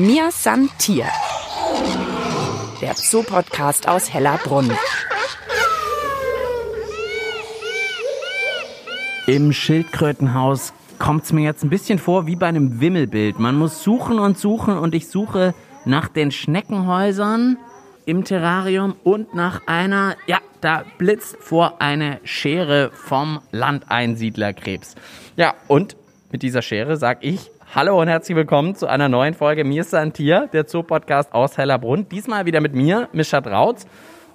Mir 0.00 0.30
san 0.30 0.70
Tier. 0.78 1.04
Der 2.80 2.94
Zoo-Podcast 2.94 3.86
aus 3.86 4.10
Hellerbrunn. 4.10 4.72
Im 9.26 9.52
Schildkrötenhaus 9.52 10.72
kommt 10.98 11.24
es 11.24 11.34
mir 11.34 11.42
jetzt 11.42 11.64
ein 11.64 11.68
bisschen 11.68 11.98
vor 11.98 12.26
wie 12.26 12.36
bei 12.36 12.46
einem 12.46 12.80
Wimmelbild. 12.80 13.38
Man 13.38 13.56
muss 13.56 13.84
suchen 13.84 14.18
und 14.18 14.38
suchen 14.38 14.78
und 14.78 14.94
ich 14.94 15.06
suche 15.06 15.54
nach 15.84 16.08
den 16.08 16.30
Schneckenhäusern 16.30 17.58
im 18.06 18.24
Terrarium 18.24 18.96
und 19.04 19.34
nach 19.34 19.66
einer, 19.66 20.16
ja, 20.26 20.38
da 20.62 20.84
blitzt 20.96 21.36
vor 21.40 21.82
eine 21.82 22.20
Schere 22.24 22.90
vom 22.94 23.40
Landeinsiedlerkrebs. 23.52 24.94
Ja, 25.36 25.52
und 25.68 25.94
mit 26.32 26.42
dieser 26.42 26.62
Schere 26.62 26.96
sag 26.96 27.18
ich 27.22 27.50
Hallo 27.72 28.00
und 28.00 28.08
herzlich 28.08 28.36
willkommen 28.36 28.74
zu 28.74 28.88
einer 28.88 29.08
neuen 29.08 29.32
Folge 29.32 29.62
Mir 29.62 29.82
ist 29.82 29.94
ein 29.94 30.12
Tier, 30.12 30.48
der 30.52 30.66
Zoo-Podcast 30.66 31.32
aus 31.32 31.56
Hellerbrunn. 31.56 32.08
Diesmal 32.08 32.44
wieder 32.44 32.60
mit 32.60 32.74
mir, 32.74 33.08
Mischa 33.12 33.40
Drautz. 33.40 33.86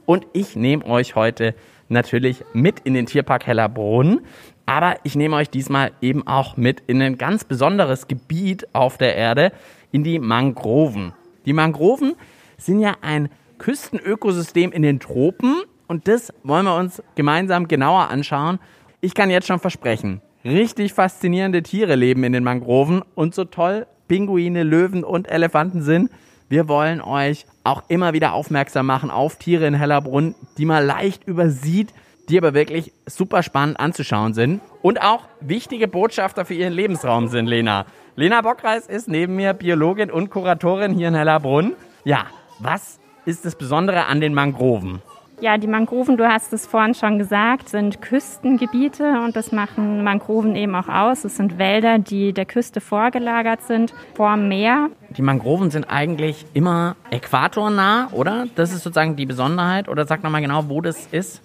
Und 0.05 0.26
ich 0.31 0.55
nehme 0.55 0.85
euch 0.85 1.16
heute 1.16 1.53
natürlich 1.90 2.45
mit 2.53 2.79
in 2.85 2.93
den 2.93 3.07
Tierpark 3.07 3.45
Hellerbrunn. 3.45 4.21
Aber 4.66 4.95
ich 5.03 5.17
nehme 5.17 5.35
euch 5.35 5.49
diesmal 5.49 5.91
eben 5.99 6.26
auch 6.26 6.55
mit 6.55 6.84
in 6.88 7.02
ein 7.02 7.17
ganz 7.17 7.43
besonderes 7.43 8.07
Gebiet 8.07 8.73
auf 8.73 8.98
der 8.98 9.17
Erde, 9.17 9.52
in 9.91 10.05
die 10.05 10.17
Mangroven. 10.17 11.12
Die 11.45 11.52
Mangroven 11.52 12.15
sind 12.57 12.79
ja 12.79 12.93
ein 13.02 13.27
Küstenökosystem 13.57 14.71
in 14.71 14.81
den 14.81 15.02
Tropen 15.02 15.62
und 15.88 16.07
das 16.07 16.31
wollen 16.43 16.63
wir 16.63 16.77
uns 16.77 17.04
gemeinsam 17.15 17.67
genauer 17.67 18.09
anschauen. 18.09 18.59
Ich 19.02 19.13
kann 19.13 19.29
jetzt 19.29 19.48
schon 19.48 19.59
versprechen, 19.59 20.21
Richtig 20.45 20.94
faszinierende 20.94 21.63
Tiere 21.63 21.95
leben 21.95 22.23
in 22.23 22.31
den 22.31 22.44
Mangroven 22.44 23.02
und 23.16 23.34
so 23.34 23.45
toll 23.45 23.88
Pinguine, 24.08 24.62
Löwen 24.62 25.04
und 25.04 25.27
Elefanten 25.27 25.81
sind. 25.81 26.12
Wir 26.49 26.68
wollen 26.68 27.02
euch 27.02 27.48
auch 27.63 27.82
immer 27.87 28.13
wieder 28.13 28.34
aufmerksam 28.34 28.85
machen 28.85 29.10
auf 29.10 29.37
Tiere 29.37 29.65
in 29.65 29.74
Hellerbrunn, 29.74 30.35
die 30.60 30.65
man 30.65 30.85
leicht 30.85 31.27
übersieht, 31.27 31.96
die 32.29 32.37
aber 32.37 32.54
wirklich 32.54 32.93
super 33.07 33.41
spannend 33.41 33.79
anzuschauen 33.79 34.35
sind 34.35 34.62
und 34.84 35.02
auch 35.02 35.24
wichtige 35.41 35.87
Botschafter 35.87 36.46
für 36.46 36.54
ihren 36.54 36.74
Lebensraum 36.74 37.27
sind, 37.27 37.48
Lena. 37.48 37.87
Lena 38.15 38.41
Bockreis 38.41 38.85
ist 38.85 39.07
neben 39.07 39.35
mir 39.35 39.54
Biologin 39.54 40.12
und 40.12 40.30
Kuratorin 40.30 40.93
hier 40.93 41.07
in 41.07 41.15
Hellerbrunn. 41.15 41.74
Ja, 42.04 42.27
was 42.59 42.99
ist 43.26 43.46
das 43.46 43.55
Besondere 43.55 44.05
an 44.05 44.21
den 44.21 44.35
Mangroven? 44.35 45.02
Ja, 45.41 45.57
die 45.57 45.67
Mangroven, 45.67 46.15
du 46.15 46.25
hast 46.27 46.53
es 46.53 46.65
vorhin 46.65 46.93
schon 46.93 47.19
gesagt, 47.19 47.67
sind 47.67 48.01
Küstengebiete 48.01 49.21
und 49.25 49.35
das 49.35 49.51
machen 49.51 50.01
Mangroven 50.01 50.55
eben 50.55 50.73
auch 50.75 50.87
aus. 50.87 51.25
Es 51.25 51.35
sind 51.35 51.57
Wälder, 51.57 51.99
die 51.99 52.31
der 52.31 52.45
Küste 52.45 52.79
vorgelagert 52.79 53.61
sind, 53.61 53.93
vor 54.13 54.33
dem 54.35 54.47
Meer. 54.47 54.89
Die 55.09 55.21
Mangroven 55.21 55.71
sind 55.71 55.89
eigentlich 55.89 56.45
immer 56.53 56.95
äquatornah, 57.11 58.09
oder? 58.13 58.45
Das 58.55 58.71
ist 58.71 58.83
sozusagen 58.83 59.17
die 59.17 59.25
Besonderheit. 59.25 59.89
Oder 59.89 60.05
sag 60.05 60.23
nochmal 60.23 60.41
genau, 60.41 60.69
wo 60.69 60.79
das 60.79 61.07
ist. 61.07 61.41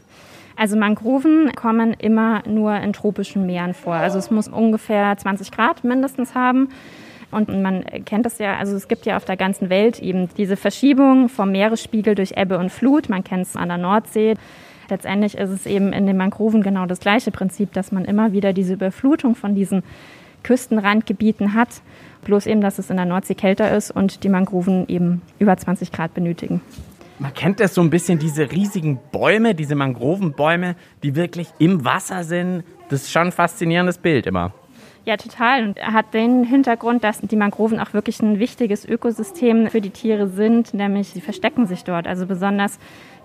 Also 0.56 0.76
Mangroven 0.76 1.52
kommen 1.56 1.94
immer 1.94 2.42
nur 2.46 2.76
in 2.76 2.92
tropischen 2.92 3.44
Meeren 3.44 3.74
vor. 3.74 3.94
Also 3.94 4.18
es 4.18 4.30
muss 4.30 4.46
ungefähr 4.46 5.16
20 5.16 5.50
Grad 5.50 5.82
mindestens 5.82 6.34
haben. 6.36 6.68
Und 7.30 7.48
man 7.62 7.84
kennt 8.04 8.26
das 8.26 8.38
ja, 8.38 8.56
also 8.56 8.76
es 8.76 8.88
gibt 8.88 9.06
ja 9.06 9.16
auf 9.16 9.24
der 9.24 9.36
ganzen 9.36 9.70
Welt 9.70 10.00
eben 10.00 10.28
diese 10.36 10.56
Verschiebung 10.56 11.28
vom 11.28 11.52
Meeresspiegel 11.52 12.14
durch 12.14 12.32
Ebbe 12.36 12.58
und 12.58 12.70
Flut. 12.70 13.08
Man 13.08 13.22
kennt 13.22 13.46
es 13.46 13.56
an 13.56 13.68
der 13.68 13.78
Nordsee. 13.78 14.34
Letztendlich 14.88 15.38
ist 15.38 15.50
es 15.50 15.66
eben 15.66 15.92
in 15.92 16.06
den 16.06 16.16
Mangroven 16.16 16.62
genau 16.62 16.86
das 16.86 16.98
gleiche 16.98 17.30
Prinzip, 17.30 17.72
dass 17.72 17.92
man 17.92 18.04
immer 18.04 18.32
wieder 18.32 18.52
diese 18.52 18.74
Überflutung 18.74 19.36
von 19.36 19.54
diesen 19.54 19.84
Küstenrandgebieten 20.42 21.54
hat. 21.54 21.82
Bloß 22.24 22.46
eben, 22.46 22.60
dass 22.60 22.78
es 22.78 22.90
in 22.90 22.96
der 22.96 23.06
Nordsee 23.06 23.34
kälter 23.34 23.74
ist 23.74 23.90
und 23.90 24.24
die 24.24 24.28
Mangroven 24.28 24.86
eben 24.88 25.22
über 25.38 25.56
20 25.56 25.92
Grad 25.92 26.12
benötigen. 26.14 26.60
Man 27.20 27.34
kennt 27.34 27.60
das 27.60 27.74
so 27.74 27.82
ein 27.82 27.90
bisschen, 27.90 28.18
diese 28.18 28.50
riesigen 28.50 28.98
Bäume, 29.12 29.54
diese 29.54 29.74
Mangrovenbäume, 29.74 30.74
die 31.02 31.14
wirklich 31.14 31.48
im 31.58 31.84
Wasser 31.84 32.24
sind. 32.24 32.64
Das 32.88 33.02
ist 33.02 33.12
schon 33.12 33.26
ein 33.26 33.32
faszinierendes 33.32 33.98
Bild 33.98 34.26
immer. 34.26 34.52
Ja, 35.06 35.16
total. 35.16 35.64
Und 35.64 35.78
er 35.78 35.92
hat 35.92 36.12
den 36.12 36.44
Hintergrund, 36.44 37.02
dass 37.02 37.20
die 37.20 37.36
Mangroven 37.36 37.80
auch 37.80 37.94
wirklich 37.94 38.20
ein 38.20 38.38
wichtiges 38.38 38.86
Ökosystem 38.86 39.68
für 39.68 39.80
die 39.80 39.90
Tiere 39.90 40.28
sind, 40.28 40.74
nämlich 40.74 41.08
sie 41.08 41.20
verstecken 41.20 41.66
sich 41.66 41.84
dort. 41.84 42.06
Also 42.06 42.26
besonders 42.26 42.78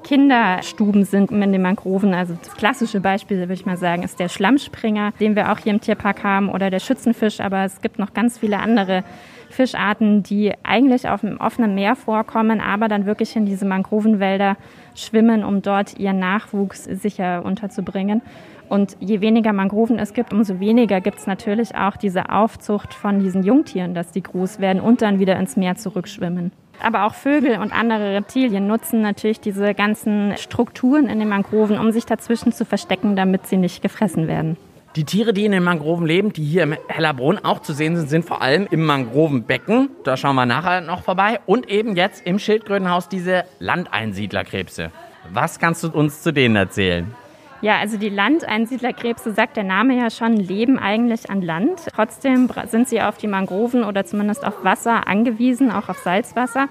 Kinderstuben 0.03 1.03
sind 1.03 1.31
in 1.31 1.51
den 1.51 1.61
Mangroven. 1.61 2.13
Also 2.13 2.37
das 2.41 2.55
klassische 2.55 3.01
Beispiel, 3.01 3.39
würde 3.39 3.53
ich 3.53 3.65
mal 3.65 3.75
sagen, 3.75 4.03
ist 4.03 4.19
der 4.19 4.29
Schlammspringer, 4.29 5.11
den 5.19 5.35
wir 5.35 5.51
auch 5.51 5.57
hier 5.59 5.73
im 5.73 5.81
Tierpark 5.81 6.23
haben, 6.23 6.49
oder 6.49 6.69
der 6.69 6.79
Schützenfisch. 6.79 7.41
Aber 7.41 7.65
es 7.65 7.81
gibt 7.81 7.99
noch 7.99 8.13
ganz 8.13 8.37
viele 8.37 8.59
andere 8.59 9.03
Fischarten, 9.49 10.23
die 10.23 10.53
eigentlich 10.63 11.09
auf 11.09 11.21
dem 11.21 11.37
offenen 11.41 11.75
Meer 11.75 11.95
vorkommen, 11.95 12.61
aber 12.61 12.87
dann 12.87 13.05
wirklich 13.05 13.35
in 13.35 13.45
diese 13.45 13.65
Mangrovenwälder 13.65 14.57
schwimmen, 14.99 15.43
um 15.43 15.61
dort 15.61 15.97
ihren 15.99 16.19
Nachwuchs 16.19 16.83
sicher 16.85 17.43
unterzubringen. 17.45 18.21
Und 18.67 18.97
je 18.99 19.21
weniger 19.21 19.53
Mangroven 19.53 19.99
es 19.99 20.13
gibt, 20.13 20.33
umso 20.33 20.59
weniger 20.59 20.99
gibt 20.99 21.19
es 21.19 21.27
natürlich 21.27 21.75
auch 21.75 21.97
diese 21.97 22.29
Aufzucht 22.29 22.93
von 22.93 23.19
diesen 23.19 23.43
Jungtieren, 23.43 23.93
dass 23.93 24.11
die 24.11 24.23
groß 24.23 24.59
werden 24.59 24.81
und 24.81 25.01
dann 25.01 25.19
wieder 25.19 25.37
ins 25.37 25.55
Meer 25.55 25.75
zurückschwimmen. 25.75 26.51
Aber 26.81 27.05
auch 27.05 27.13
Vögel 27.13 27.59
und 27.59 27.71
andere 27.71 28.15
Reptilien 28.15 28.67
nutzen 28.67 29.01
natürlich 29.01 29.39
diese 29.39 29.73
ganzen 29.73 30.35
Strukturen 30.37 31.07
in 31.07 31.19
den 31.19 31.29
Mangroven, 31.29 31.79
um 31.79 31.91
sich 31.91 32.05
dazwischen 32.05 32.51
zu 32.51 32.65
verstecken, 32.65 33.15
damit 33.15 33.47
sie 33.47 33.57
nicht 33.57 33.81
gefressen 33.81 34.27
werden. 34.27 34.57
Die 34.95 35.03
Tiere, 35.03 35.33
die 35.33 35.43
in 35.43 35.51
den 35.51 35.63
Mangroven 35.63 36.05
leben, 36.05 36.31
die 36.31 36.45
hier 36.45 36.63
im 36.63 36.77
Hellerbrunn 36.87 37.37
auch 37.43 37.59
zu 37.59 37.73
sehen 37.73 37.97
sind, 37.97 38.09
sind 38.09 38.23
vor 38.23 38.41
allem 38.41 38.65
im 38.71 38.85
Mangrovenbecken. 38.85 39.89
Da 40.05 40.15
schauen 40.15 40.37
wir 40.37 40.45
nachher 40.45 40.79
noch 40.79 41.03
vorbei. 41.03 41.41
Und 41.45 41.69
eben 41.69 41.97
jetzt 41.97 42.25
im 42.25 42.39
Schildkrötenhaus 42.39 43.09
diese 43.09 43.43
Landeinsiedlerkrebse. 43.59 44.91
Was 45.33 45.59
kannst 45.59 45.83
du 45.83 45.89
uns 45.89 46.21
zu 46.21 46.31
denen 46.31 46.55
erzählen? 46.55 47.13
Ja, 47.61 47.77
also 47.79 47.97
die 47.97 48.07
Landeinsiedlerkrebse, 48.07 49.33
sagt 49.33 49.57
der 49.57 49.65
Name 49.65 49.97
ja 49.97 50.09
schon, 50.09 50.37
leben 50.37 50.79
eigentlich 50.79 51.29
an 51.29 51.41
Land. 51.41 51.87
Trotzdem 51.93 52.49
sind 52.67 52.87
sie 52.87 53.01
auf 53.01 53.17
die 53.17 53.27
Mangroven 53.27 53.83
oder 53.83 54.05
zumindest 54.05 54.45
auf 54.45 54.63
Wasser 54.63 55.09
angewiesen, 55.09 55.71
auch 55.71 55.89
auf 55.89 55.97
Salzwasser. 55.97 56.69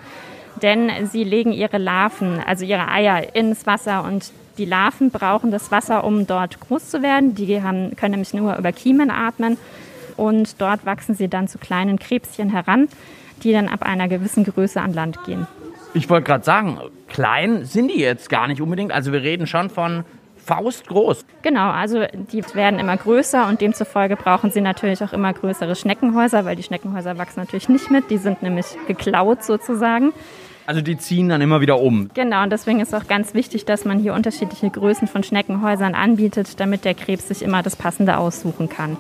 Denn 0.63 0.91
sie 1.11 1.25
legen 1.25 1.53
ihre 1.53 1.77
Larven, 1.77 2.41
also 2.47 2.65
ihre 2.65 2.89
Eier 2.89 3.34
ins 3.34 3.67
Wasser 3.67 4.03
und 4.05 4.33
die 4.59 4.65
Larven 4.65 5.10
brauchen 5.10 5.50
das 5.50 5.70
Wasser, 5.70 6.04
um 6.04 6.26
dort 6.26 6.60
groß 6.60 6.91
zu 6.91 7.03
werden. 7.03 7.34
Die 7.34 7.62
haben, 7.62 7.97
können 7.97 8.12
nämlich 8.12 8.34
nur 8.34 8.56
über 8.56 8.72
Kiemen 8.72 9.10
atmen 9.10 9.56
und 10.16 10.60
dort 10.60 10.87
wachsen 10.87 11.15
sie 11.15 11.28
dann 11.28 11.48
zu 11.48 11.59
kleinen 11.59 11.98
Krebschen 11.98 12.50
heran, 12.50 12.88
die 13.42 13.53
dann 13.53 13.69
ab 13.69 13.82
einer 13.82 14.09
gewissen 14.09 14.44
Größe 14.44 14.81
an 14.81 14.92
Land 14.92 15.22
gehen. 15.25 15.47
Ich 15.92 16.10
wollte 16.10 16.26
gerade 16.26 16.44
sagen, 16.44 16.81
klein 17.09 17.65
sind 17.65 17.88
die 17.88 18.00
jetzt 18.00 18.28
gar 18.28 18.48
nicht 18.48 18.60
unbedingt. 18.60 18.92
Also 18.92 19.12
wir 19.12 19.22
reden 19.22 19.47
schon 19.47 19.70
von 19.70 20.04
faustgroß. 20.44 21.25
Genau, 21.42 21.71
also 21.71 22.04
die 22.32 22.44
werden 22.54 22.78
immer 22.78 22.97
größer 22.97 23.48
und 23.48 23.60
demzufolge 23.60 24.16
brauchen 24.16 24.50
sie 24.50 24.60
natürlich 24.60 25.03
auch 25.03 25.12
immer 25.12 25.32
größere 25.32 25.75
Schneckenhäuser, 25.75 26.44
weil 26.44 26.56
die 26.56 26.62
Schneckenhäuser 26.62 27.16
wachsen 27.16 27.41
natürlich 27.41 27.69
nicht 27.69 27.91
mit, 27.91 28.10
die 28.10 28.19
sind 28.19 28.42
nämlich 28.42 28.66
geklaut 28.86 29.42
sozusagen. 29.42 30.12
Also 30.67 30.81
die 30.81 30.97
ziehen 30.97 31.29
dann 31.29 31.41
immer 31.41 31.61
wieder 31.61 31.79
um. 31.79 32.11
Genau, 32.15 32.43
und 32.43 32.51
deswegen 32.51 32.81
ist 32.81 32.95
auch 32.95 33.07
ganz 33.07 33.35
wichtig, 33.35 33.65
dass 33.67 33.85
man 33.85 33.99
hier 33.99 34.15
unterschiedliche 34.15 34.71
Größen 34.71 35.09
von 35.09 35.23
Schneckenhäusern 35.23 35.95
anbietet, 35.95 36.59
damit 36.59 36.85
der 36.85 36.95
Krebs 36.95 37.29
sich 37.29 37.43
immer 37.43 37.63
das 37.63 37.77
Passende 37.77 38.17
aussuchen 38.17 38.69
kann. 38.69 38.97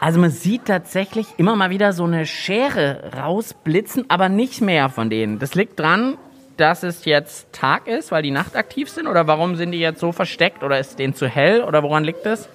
Also 0.00 0.18
man 0.18 0.30
sieht 0.30 0.66
tatsächlich 0.66 1.26
immer 1.36 1.56
mal 1.56 1.70
wieder 1.70 1.92
so 1.92 2.04
eine 2.04 2.26
Schere 2.26 3.10
rausblitzen, 3.16 4.06
aber 4.08 4.28
nicht 4.28 4.60
mehr 4.60 4.88
von 4.88 5.10
denen. 5.10 5.38
Das 5.38 5.54
liegt 5.54 5.78
dran, 5.78 6.16
dass 6.56 6.82
es 6.82 7.04
jetzt 7.04 7.52
Tag 7.52 7.86
ist, 7.88 8.12
weil 8.12 8.22
die 8.22 8.30
nachtaktiv 8.30 8.88
sind? 8.88 9.06
Oder 9.06 9.26
warum 9.26 9.56
sind 9.56 9.72
die 9.72 9.80
jetzt 9.80 10.00
so 10.00 10.12
versteckt? 10.12 10.62
Oder 10.62 10.78
ist 10.78 10.98
denen 10.98 11.14
zu 11.14 11.26
hell? 11.26 11.62
Oder 11.62 11.82
woran 11.82 12.04
liegt 12.04 12.24
das? 12.26 12.48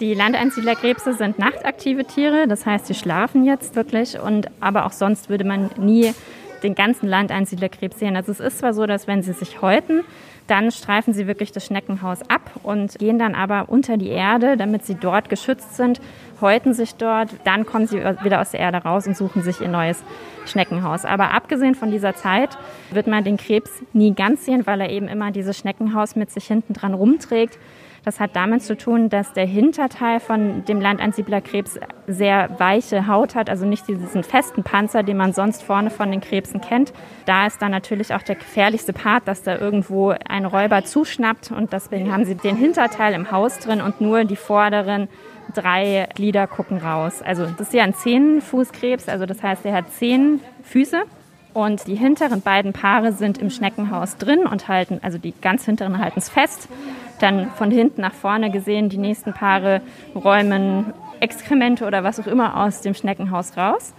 Die 0.00 0.14
Landeinsiedlerkrebse 0.14 1.12
sind 1.12 1.38
nachtaktive 1.38 2.06
Tiere, 2.06 2.48
das 2.48 2.64
heißt, 2.64 2.86
sie 2.86 2.94
schlafen 2.94 3.44
jetzt 3.44 3.76
wirklich. 3.76 4.18
Und 4.18 4.48
aber 4.58 4.86
auch 4.86 4.92
sonst 4.92 5.28
würde 5.28 5.44
man 5.44 5.70
nie 5.76 6.14
den 6.62 6.74
ganzen 6.74 7.08
Landeinsiedlerkrebs 7.08 7.98
sehen. 7.98 8.16
Also 8.16 8.32
es 8.32 8.40
ist 8.40 8.58
zwar 8.58 8.74
so, 8.74 8.86
dass 8.86 9.06
wenn 9.06 9.22
sie 9.22 9.32
sich 9.32 9.62
häuten, 9.62 10.02
dann 10.46 10.72
streifen 10.72 11.14
sie 11.14 11.26
wirklich 11.26 11.52
das 11.52 11.64
Schneckenhaus 11.66 12.28
ab 12.28 12.50
und 12.64 12.98
gehen 12.98 13.18
dann 13.18 13.34
aber 13.36 13.68
unter 13.68 13.96
die 13.96 14.08
Erde, 14.08 14.56
damit 14.56 14.84
sie 14.84 14.96
dort 14.96 15.28
geschützt 15.28 15.76
sind, 15.76 16.00
häuten 16.40 16.74
sich 16.74 16.96
dort, 16.96 17.28
dann 17.44 17.66
kommen 17.66 17.86
sie 17.86 17.98
wieder 17.98 18.40
aus 18.40 18.50
der 18.50 18.60
Erde 18.60 18.78
raus 18.78 19.06
und 19.06 19.16
suchen 19.16 19.42
sich 19.42 19.60
ihr 19.60 19.68
neues 19.68 20.02
Schneckenhaus. 20.46 21.04
Aber 21.04 21.32
abgesehen 21.32 21.74
von 21.74 21.90
dieser 21.90 22.14
Zeit 22.14 22.58
wird 22.90 23.06
man 23.06 23.22
den 23.22 23.36
Krebs 23.36 23.70
nie 23.92 24.12
ganz 24.14 24.44
sehen, 24.44 24.66
weil 24.66 24.80
er 24.80 24.90
eben 24.90 25.06
immer 25.06 25.30
dieses 25.30 25.56
Schneckenhaus 25.56 26.16
mit 26.16 26.30
sich 26.30 26.46
hinten 26.46 26.72
dran 26.72 26.94
rumträgt. 26.94 27.58
Das 28.04 28.18
hat 28.18 28.34
damit 28.34 28.62
zu 28.62 28.76
tun, 28.76 29.10
dass 29.10 29.32
der 29.34 29.46
Hinterteil 29.46 30.20
von 30.20 30.64
dem 30.64 30.80
Landeinsiedlerkrebs 30.80 31.78
sehr 32.06 32.48
weiche 32.58 33.06
Haut 33.06 33.34
hat, 33.34 33.50
also 33.50 33.66
nicht 33.66 33.86
diesen 33.88 34.24
festen 34.24 34.62
Panzer, 34.62 35.02
den 35.02 35.16
man 35.18 35.32
sonst 35.32 35.62
vorne 35.62 35.90
von 35.90 36.10
den 36.10 36.20
Krebsen 36.20 36.60
kennt. 36.60 36.92
Da 37.26 37.46
ist 37.46 37.60
dann 37.60 37.70
natürlich 37.70 38.14
auch 38.14 38.22
der 38.22 38.36
gefährlichste 38.36 38.92
Part, 38.92 39.28
dass 39.28 39.42
da 39.42 39.58
irgendwo 39.58 40.14
ein 40.28 40.46
Räuber 40.46 40.84
zuschnappt 40.84 41.50
und 41.52 41.72
deswegen 41.72 42.10
haben 42.10 42.24
sie 42.24 42.36
den 42.36 42.56
Hinterteil 42.56 43.12
im 43.12 43.30
Haus 43.30 43.58
drin 43.58 43.82
und 43.82 44.00
nur 44.00 44.24
die 44.24 44.36
vorderen 44.36 45.08
drei 45.54 46.08
Glieder 46.14 46.46
gucken 46.46 46.78
raus. 46.78 47.22
Also 47.22 47.44
das 47.46 47.68
ist 47.68 47.74
ja 47.74 47.84
ein 47.84 47.94
Zehnfußkrebs, 47.94 49.08
also 49.08 49.26
das 49.26 49.42
heißt, 49.42 49.66
er 49.66 49.74
hat 49.74 49.92
zehn 49.92 50.40
Füße 50.62 51.02
Und 51.52 51.86
die 51.86 51.96
hinteren 51.96 52.42
beiden 52.42 52.72
Paare 52.72 53.12
sind 53.12 53.38
im 53.38 53.50
Schneckenhaus 53.50 54.16
drin 54.16 54.46
und 54.46 54.68
halten, 54.68 55.00
also 55.02 55.18
die 55.18 55.34
ganz 55.40 55.64
hinteren 55.64 55.98
halten 55.98 56.18
es 56.18 56.28
fest. 56.28 56.68
Dann 57.18 57.50
von 57.50 57.70
hinten 57.70 58.00
nach 58.00 58.14
vorne 58.14 58.50
gesehen, 58.50 58.88
die 58.88 58.98
nächsten 58.98 59.32
Paare 59.32 59.80
räumen 60.14 60.92
Exkremente 61.18 61.86
oder 61.86 62.02
was 62.04 62.18
auch 62.20 62.26
immer 62.26 62.64
aus 62.64 62.80
dem 62.80 62.94
Schneckenhaus 62.94 63.56
raus. 63.56 63.92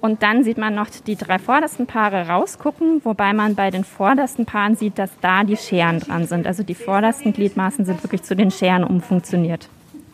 Und 0.00 0.22
dann 0.22 0.42
sieht 0.42 0.58
man 0.58 0.74
noch 0.74 0.88
die 1.06 1.16
drei 1.16 1.38
vordersten 1.38 1.86
Paare 1.86 2.28
rausgucken, 2.28 3.00
wobei 3.04 3.32
man 3.32 3.54
bei 3.54 3.70
den 3.70 3.84
vordersten 3.84 4.46
Paaren 4.46 4.74
sieht, 4.74 4.98
dass 4.98 5.10
da 5.20 5.44
die 5.44 5.56
Scheren 5.56 6.00
dran 6.00 6.26
sind. 6.26 6.46
Also 6.46 6.64
die 6.64 6.74
vordersten 6.74 7.32
Gliedmaßen 7.32 7.84
sind 7.84 8.02
wirklich 8.02 8.22
zu 8.22 8.34
den 8.34 8.50
Scheren 8.50 8.84
umfunktioniert. 8.84 9.68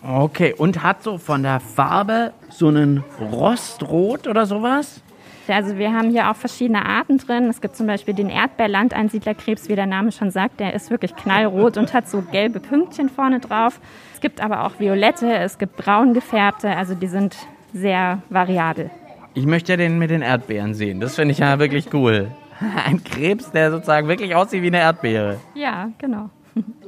Okay, 0.06 0.54
und 0.56 0.82
hat 0.82 1.02
so 1.02 1.18
von 1.18 1.42
der 1.42 1.58
Farbe 1.60 2.32
so 2.50 2.68
einen 2.68 3.02
Rostrot 3.32 4.26
oder 4.26 4.46
sowas? 4.46 5.00
Also 5.50 5.78
wir 5.78 5.92
haben 5.92 6.10
hier 6.10 6.30
auch 6.30 6.36
verschiedene 6.36 6.84
Arten 6.84 7.18
drin. 7.18 7.44
Es 7.44 7.60
gibt 7.60 7.76
zum 7.76 7.86
Beispiel 7.86 8.14
den 8.14 8.30
Erdbeerlandeinsiedlerkrebs, 8.30 9.68
wie 9.68 9.76
der 9.76 9.86
Name 9.86 10.12
schon 10.12 10.30
sagt. 10.30 10.60
Der 10.60 10.74
ist 10.74 10.90
wirklich 10.90 11.14
knallrot 11.16 11.76
und 11.76 11.94
hat 11.94 12.08
so 12.08 12.22
gelbe 12.22 12.60
Pünktchen 12.60 13.08
vorne 13.08 13.40
drauf. 13.40 13.80
Es 14.14 14.20
gibt 14.20 14.40
aber 14.40 14.64
auch 14.64 14.78
violette, 14.78 15.32
es 15.32 15.58
gibt 15.58 15.76
braun 15.76 16.14
gefärbte. 16.14 16.76
Also 16.76 16.94
die 16.94 17.06
sind 17.06 17.36
sehr 17.72 18.22
variabel. 18.30 18.90
Ich 19.34 19.46
möchte 19.46 19.72
ja 19.72 19.76
den 19.76 19.98
mit 19.98 20.10
den 20.10 20.22
Erdbeeren 20.22 20.74
sehen. 20.74 21.00
Das 21.00 21.14
finde 21.14 21.32
ich 21.32 21.38
ja 21.38 21.58
wirklich 21.58 21.92
cool. 21.92 22.32
Ein 22.86 23.04
Krebs, 23.04 23.50
der 23.52 23.70
sozusagen 23.70 24.08
wirklich 24.08 24.34
aussieht 24.34 24.62
wie 24.62 24.68
eine 24.68 24.78
Erdbeere. 24.78 25.38
Ja, 25.54 25.90
genau. 25.98 26.30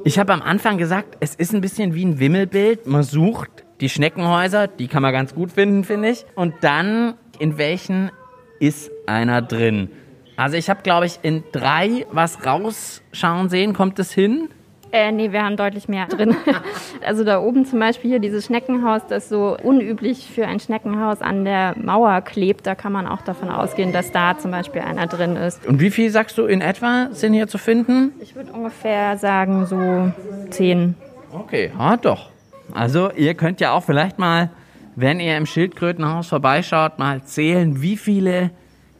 Ich 0.03 0.19
habe 0.19 0.33
am 0.33 0.41
Anfang 0.41 0.77
gesagt, 0.77 1.15
es 1.21 1.35
ist 1.35 1.53
ein 1.53 1.61
bisschen 1.61 1.93
wie 1.93 2.03
ein 2.03 2.19
Wimmelbild. 2.19 2.87
Man 2.87 3.03
sucht 3.03 3.63
die 3.79 3.87
Schneckenhäuser, 3.87 4.67
die 4.67 4.87
kann 4.87 5.01
man 5.01 5.13
ganz 5.13 5.33
gut 5.33 5.51
finden, 5.51 5.83
finde 5.83 6.09
ich. 6.09 6.25
Und 6.35 6.55
dann, 6.61 7.13
in 7.39 7.57
welchen 7.57 8.11
ist 8.61 8.91
einer 9.07 9.41
drin? 9.41 9.89
Also 10.37 10.55
ich 10.55 10.69
habe, 10.69 10.81
glaube 10.81 11.05
ich, 11.05 11.19
in 11.23 11.43
drei 11.51 12.05
was 12.11 12.45
rausschauen 12.45 13.49
sehen. 13.49 13.73
Kommt 13.73 13.99
es 13.99 14.11
hin? 14.11 14.49
Äh, 14.93 15.11
nee, 15.11 15.31
wir 15.31 15.43
haben 15.43 15.55
deutlich 15.57 15.87
mehr 15.87 16.07
drin. 16.07 16.35
Also 17.03 17.23
da 17.23 17.41
oben 17.41 17.65
zum 17.65 17.79
Beispiel 17.79 18.11
hier 18.11 18.19
dieses 18.19 18.45
Schneckenhaus, 18.45 19.01
das 19.09 19.27
so 19.27 19.57
unüblich 19.63 20.29
für 20.31 20.45
ein 20.45 20.59
Schneckenhaus 20.59 21.19
an 21.21 21.45
der 21.45 21.73
Mauer 21.75 22.21
klebt. 22.21 22.67
Da 22.67 22.75
kann 22.75 22.93
man 22.93 23.07
auch 23.07 23.23
davon 23.23 23.49
ausgehen, 23.49 23.91
dass 23.91 24.11
da 24.11 24.37
zum 24.37 24.51
Beispiel 24.51 24.81
einer 24.81 25.07
drin 25.07 25.35
ist. 25.35 25.65
Und 25.65 25.79
wie 25.79 25.89
viel 25.89 26.11
sagst 26.11 26.37
du 26.37 26.45
in 26.45 26.61
etwa 26.61 27.07
sind 27.11 27.33
hier 27.33 27.47
zu 27.47 27.57
finden? 27.57 28.13
Ich 28.21 28.35
würde 28.35 28.51
ungefähr 28.51 29.17
sagen 29.17 29.65
so 29.65 30.11
zehn. 30.51 30.93
Okay, 31.33 31.71
ah, 31.75 31.97
doch. 31.97 32.29
Also 32.71 33.09
ihr 33.13 33.33
könnt 33.33 33.61
ja 33.61 33.71
auch 33.71 33.83
vielleicht 33.83 34.19
mal, 34.19 34.51
wenn 34.95 35.19
ihr 35.19 35.37
im 35.37 35.45
Schildkrötenhaus 35.45 36.27
vorbeischaut, 36.27 36.99
mal 36.99 37.23
zählen, 37.23 37.81
wie 37.81 37.97
viele 37.97 38.51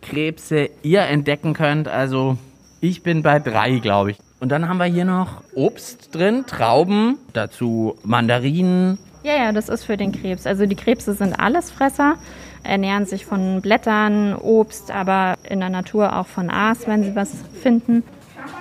Krebse 0.02 0.70
ihr 0.84 1.02
entdecken 1.02 1.54
könnt. 1.54 1.88
Also 1.88 2.38
ich 2.80 3.04
bin 3.04 3.24
bei 3.24 3.40
drei, 3.40 3.80
glaube 3.80 4.12
ich. 4.12 4.18
Und 4.40 4.50
dann 4.50 4.68
haben 4.68 4.78
wir 4.78 4.86
hier 4.86 5.06
noch 5.06 5.44
Obst 5.54 6.16
drin, 6.16 6.46
Trauben, 6.48 7.18
dazu 7.34 7.96
Mandarinen. 8.04 8.98
Ja, 9.24 9.36
ja, 9.36 9.52
das 9.52 9.70
ist 9.70 9.84
für 9.84 9.98
den 9.98 10.12
Krebs. 10.12 10.48
Also 10.48 10.66
die 10.66 10.76
Krebse 10.76 11.14
sind 11.14 11.40
Allesfresser, 11.40 12.16
ernähren 12.64 13.06
sich 13.06 13.26
von 13.26 13.62
Blättern, 13.62 14.36
Obst, 14.36 14.90
aber 14.90 15.36
in 15.48 15.60
der 15.60 15.70
Natur 15.70 16.18
auch 16.18 16.26
von 16.26 16.50
Aas, 16.50 16.88
wenn 16.88 17.04
sie 17.04 17.16
was 17.16 17.30
finden. 17.62 18.04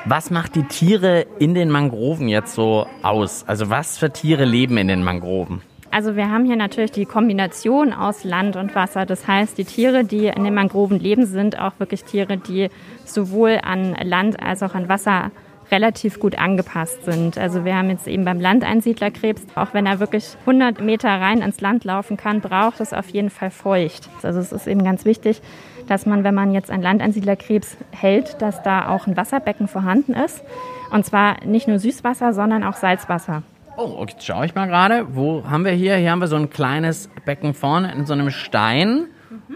Was 0.04 0.30
macht 0.30 0.54
die 0.54 0.64
Tiere 0.64 1.24
in 1.38 1.54
den 1.54 1.70
Mangroven 1.70 2.28
jetzt 2.28 2.54
so 2.54 2.86
aus? 3.02 3.44
Also 3.46 3.70
was 3.70 3.96
für 3.96 4.10
Tiere 4.10 4.44
leben 4.44 4.76
in 4.76 4.88
den 4.88 5.02
Mangroven? 5.02 5.62
Also 5.92 6.14
wir 6.14 6.30
haben 6.30 6.44
hier 6.44 6.56
natürlich 6.56 6.92
die 6.92 7.04
Kombination 7.04 7.92
aus 7.92 8.22
Land 8.22 8.54
und 8.54 8.74
Wasser. 8.76 9.06
Das 9.06 9.26
heißt, 9.26 9.58
die 9.58 9.64
Tiere, 9.64 10.04
die 10.04 10.26
in 10.26 10.44
den 10.44 10.54
Mangroven 10.54 11.00
leben, 11.00 11.26
sind 11.26 11.58
auch 11.58 11.72
wirklich 11.78 12.04
Tiere, 12.04 12.36
die 12.36 12.68
sowohl 13.04 13.58
an 13.62 13.96
Land 14.02 14.40
als 14.40 14.62
auch 14.62 14.74
an 14.74 14.88
Wasser 14.88 15.32
relativ 15.72 16.20
gut 16.20 16.38
angepasst 16.38 17.04
sind. 17.04 17.38
Also 17.38 17.64
wir 17.64 17.76
haben 17.76 17.90
jetzt 17.90 18.06
eben 18.06 18.24
beim 18.24 18.40
Landeinsiedlerkrebs, 18.40 19.42
auch 19.54 19.72
wenn 19.72 19.86
er 19.86 20.00
wirklich 20.00 20.36
100 20.40 20.80
Meter 20.80 21.08
rein 21.08 21.42
ins 21.42 21.60
Land 21.60 21.84
laufen 21.84 22.16
kann, 22.16 22.40
braucht 22.40 22.80
es 22.80 22.92
auf 22.92 23.08
jeden 23.10 23.30
Fall 23.30 23.50
feucht. 23.50 24.08
Also 24.22 24.40
es 24.40 24.52
ist 24.52 24.66
eben 24.66 24.84
ganz 24.84 25.04
wichtig, 25.04 25.42
dass 25.86 26.06
man, 26.06 26.24
wenn 26.24 26.34
man 26.34 26.52
jetzt 26.52 26.70
einen 26.70 26.82
Landeinsiedlerkrebs 26.82 27.76
hält, 27.90 28.40
dass 28.42 28.62
da 28.62 28.88
auch 28.88 29.06
ein 29.06 29.16
Wasserbecken 29.16 29.68
vorhanden 29.68 30.14
ist. 30.14 30.42
Und 30.90 31.04
zwar 31.06 31.44
nicht 31.44 31.68
nur 31.68 31.78
Süßwasser, 31.78 32.32
sondern 32.32 32.64
auch 32.64 32.74
Salzwasser. 32.74 33.42
Oh, 33.82 34.04
jetzt 34.06 34.26
schaue 34.26 34.44
ich 34.44 34.54
mal 34.54 34.66
gerade. 34.66 35.06
Wo 35.14 35.42
haben 35.48 35.64
wir 35.64 35.72
hier? 35.72 35.96
Hier 35.96 36.10
haben 36.10 36.20
wir 36.20 36.28
so 36.28 36.36
ein 36.36 36.50
kleines 36.50 37.08
Becken 37.24 37.54
vorne 37.54 37.90
in 37.92 38.04
so 38.04 38.12
einem 38.12 38.30
Stein. 38.30 39.06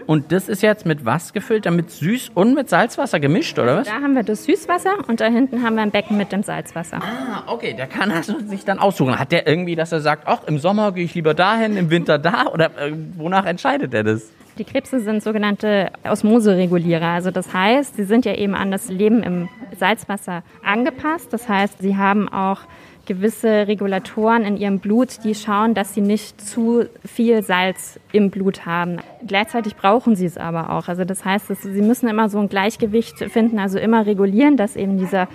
Und 0.07 0.31
das 0.31 0.49
ist 0.49 0.63
jetzt 0.63 0.87
mit 0.87 1.05
was 1.05 1.31
gefüllt? 1.31 1.67
Damit 1.67 1.89
Süß- 1.89 2.31
und 2.33 2.55
mit 2.55 2.67
Salzwasser 2.67 3.19
gemischt, 3.19 3.59
oder 3.59 3.77
was? 3.77 3.87
Da 3.87 3.93
haben 3.93 4.15
wir 4.15 4.23
das 4.23 4.45
Süßwasser 4.45 5.07
und 5.07 5.21
da 5.21 5.25
hinten 5.25 5.61
haben 5.61 5.75
wir 5.75 5.83
ein 5.83 5.91
Becken 5.91 6.17
mit 6.17 6.31
dem 6.31 6.41
Salzwasser. 6.41 7.01
Ah, 7.03 7.43
okay, 7.45 7.73
der 7.73 7.85
kann 7.85 8.11
also 8.11 8.39
sich 8.47 8.65
dann 8.65 8.79
aussuchen. 8.79 9.19
Hat 9.19 9.31
der 9.31 9.45
irgendwie, 9.47 9.75
dass 9.75 9.91
er 9.91 10.01
sagt, 10.01 10.23
ach, 10.25 10.43
im 10.47 10.57
Sommer 10.57 10.91
gehe 10.91 11.05
ich 11.05 11.13
lieber 11.13 11.35
dahin, 11.35 11.77
im 11.77 11.91
Winter 11.91 12.17
da? 12.17 12.47
Oder 12.47 12.65
äh, 12.79 12.93
wonach 13.17 13.45
entscheidet 13.45 13.93
er 13.93 14.03
das? 14.03 14.31
Die 14.57 14.63
Krebse 14.63 15.01
sind 15.01 15.21
sogenannte 15.21 15.91
Osmoseregulierer. 16.03 17.07
Also 17.07 17.29
das 17.29 17.53
heißt, 17.53 17.97
sie 17.97 18.05
sind 18.05 18.23
ja 18.23 18.35
eben 18.35 18.55
an 18.55 18.71
das 18.71 18.87
Leben 18.87 19.21
im 19.21 19.49
Salzwasser 19.77 20.43
angepasst. 20.63 21.33
Das 21.33 21.49
heißt, 21.49 21.81
sie 21.81 21.97
haben 21.97 22.29
auch 22.29 22.61
gewisse 23.05 23.67
Regulatoren 23.67 24.43
in 24.43 24.55
ihrem 24.55 24.79
Blut, 24.79 25.23
die 25.25 25.35
schauen, 25.35 25.73
dass 25.73 25.93
sie 25.93 26.01
nicht 26.01 26.39
zu 26.41 26.85
viel 27.05 27.43
Salz 27.43 27.99
im 28.13 28.31
Blut 28.31 28.65
haben. 28.65 28.99
Gleichzeitig 29.27 29.75
brauchen 29.75 30.15
sie 30.15 30.25
es 30.25 30.37
aber 30.37 30.71
auch. 30.71 30.87
Also 30.87 31.03
das 31.03 31.25
heißt, 31.25 31.47
sie 31.47 31.81
müssen 31.81 32.07
immer 32.07 32.29
so 32.29 32.39
ein 32.39 32.47
Gleichgewicht 32.47 33.17
finden, 33.25 33.59
also 33.59 33.77
immer 33.77 34.05
regulieren, 34.05 34.55
dass 34.55 34.77
eben 34.77 34.97
dieser 34.97 35.27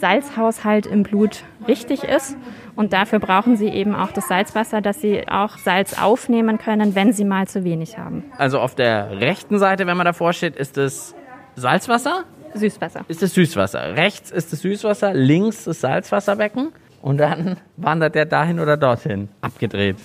Salzhaushalt 0.00 0.86
im 0.86 1.02
Blut 1.02 1.44
richtig 1.68 2.04
ist. 2.04 2.36
Und 2.76 2.92
dafür 2.92 3.18
brauchen 3.18 3.56
sie 3.56 3.68
eben 3.68 3.94
auch 3.94 4.12
das 4.12 4.28
Salzwasser, 4.28 4.80
dass 4.80 5.00
sie 5.00 5.28
auch 5.28 5.58
Salz 5.58 6.00
aufnehmen 6.00 6.58
können, 6.58 6.94
wenn 6.94 7.12
sie 7.12 7.24
mal 7.24 7.46
zu 7.46 7.64
wenig 7.64 7.98
haben. 7.98 8.24
Also 8.38 8.58
auf 8.58 8.74
der 8.74 9.20
rechten 9.20 9.58
Seite, 9.58 9.86
wenn 9.86 9.96
man 9.96 10.06
davor 10.06 10.32
steht, 10.32 10.56
ist 10.56 10.78
es 10.78 11.14
Salzwasser? 11.56 12.24
Süßwasser. 12.54 13.04
Ist 13.08 13.22
es 13.22 13.34
Süßwasser. 13.34 13.96
Rechts 13.96 14.30
ist 14.30 14.52
das 14.52 14.60
Süßwasser, 14.60 15.14
links 15.14 15.64
das 15.64 15.80
Salzwasserbecken. 15.80 16.72
Und 17.02 17.18
dann 17.18 17.56
wandert 17.76 18.14
der 18.14 18.26
dahin 18.26 18.60
oder 18.60 18.76
dorthin, 18.76 19.28
abgedreht. 19.40 19.96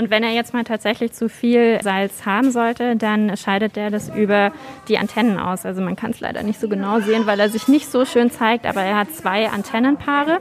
Und 0.00 0.08
wenn 0.08 0.22
er 0.22 0.30
jetzt 0.30 0.54
mal 0.54 0.64
tatsächlich 0.64 1.12
zu 1.12 1.28
viel 1.28 1.78
Salz 1.82 2.24
haben 2.24 2.50
sollte, 2.50 2.96
dann 2.96 3.36
scheidet 3.36 3.76
er 3.76 3.90
das 3.90 4.08
über 4.08 4.50
die 4.88 4.96
Antennen 4.96 5.38
aus. 5.38 5.66
Also 5.66 5.82
man 5.82 5.94
kann 5.94 6.12
es 6.12 6.20
leider 6.20 6.42
nicht 6.42 6.58
so 6.58 6.70
genau 6.70 7.00
sehen, 7.00 7.26
weil 7.26 7.38
er 7.38 7.50
sich 7.50 7.68
nicht 7.68 7.90
so 7.90 8.06
schön 8.06 8.30
zeigt, 8.30 8.64
aber 8.64 8.80
er 8.80 8.96
hat 8.96 9.12
zwei 9.12 9.50
Antennenpaare, 9.50 10.38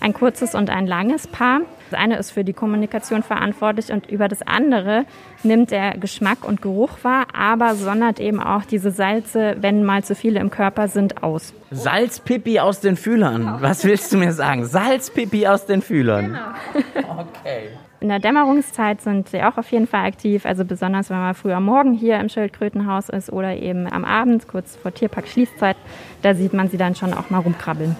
ein 0.00 0.12
kurzes 0.12 0.54
und 0.54 0.68
ein 0.68 0.86
langes 0.86 1.26
Paar. 1.26 1.60
Das 1.90 1.98
eine 1.98 2.18
ist 2.18 2.32
für 2.32 2.44
die 2.44 2.52
Kommunikation 2.52 3.22
verantwortlich 3.22 3.90
und 3.90 4.10
über 4.10 4.28
das 4.28 4.42
andere 4.42 5.06
nimmt 5.42 5.72
er 5.72 5.96
Geschmack 5.96 6.44
und 6.44 6.60
Geruch 6.60 6.98
wahr, 7.00 7.28
aber 7.32 7.76
sondert 7.76 8.20
eben 8.20 8.42
auch 8.42 8.66
diese 8.66 8.90
Salze, 8.90 9.56
wenn 9.62 9.86
mal 9.86 10.04
zu 10.04 10.16
viele 10.16 10.38
im 10.38 10.50
Körper 10.50 10.88
sind, 10.88 11.22
aus. 11.22 11.54
Salzpipi 11.70 12.60
aus 12.60 12.80
den 12.80 12.98
Fühlern. 12.98 13.56
Was 13.60 13.86
willst 13.86 14.12
du 14.12 14.18
mir 14.18 14.34
sagen? 14.34 14.66
Salzpipi 14.66 15.46
aus 15.46 15.64
den 15.64 15.80
Fühlern. 15.80 16.36
Genau. 16.74 17.22
Okay. 17.22 17.70
In 18.00 18.10
der 18.10 18.20
Dämmerungszeit 18.20 19.00
sind 19.00 19.28
sie 19.28 19.42
auch 19.42 19.56
auf 19.56 19.72
jeden 19.72 19.88
Fall 19.88 20.06
aktiv, 20.06 20.46
also 20.46 20.64
besonders 20.64 21.10
wenn 21.10 21.16
man 21.16 21.34
früher 21.34 21.58
Morgen 21.58 21.94
hier 21.94 22.20
im 22.20 22.28
Schildkrötenhaus 22.28 23.08
ist 23.08 23.32
oder 23.32 23.56
eben 23.56 23.92
am 23.92 24.04
Abend, 24.04 24.46
kurz 24.46 24.76
vor 24.76 24.94
Tierpark-Schließzeit, 24.94 25.76
da 26.22 26.34
sieht 26.34 26.52
man 26.52 26.68
sie 26.68 26.76
dann 26.76 26.94
schon 26.94 27.12
auch 27.12 27.28
mal 27.30 27.38
rumkrabbeln. 27.38 27.96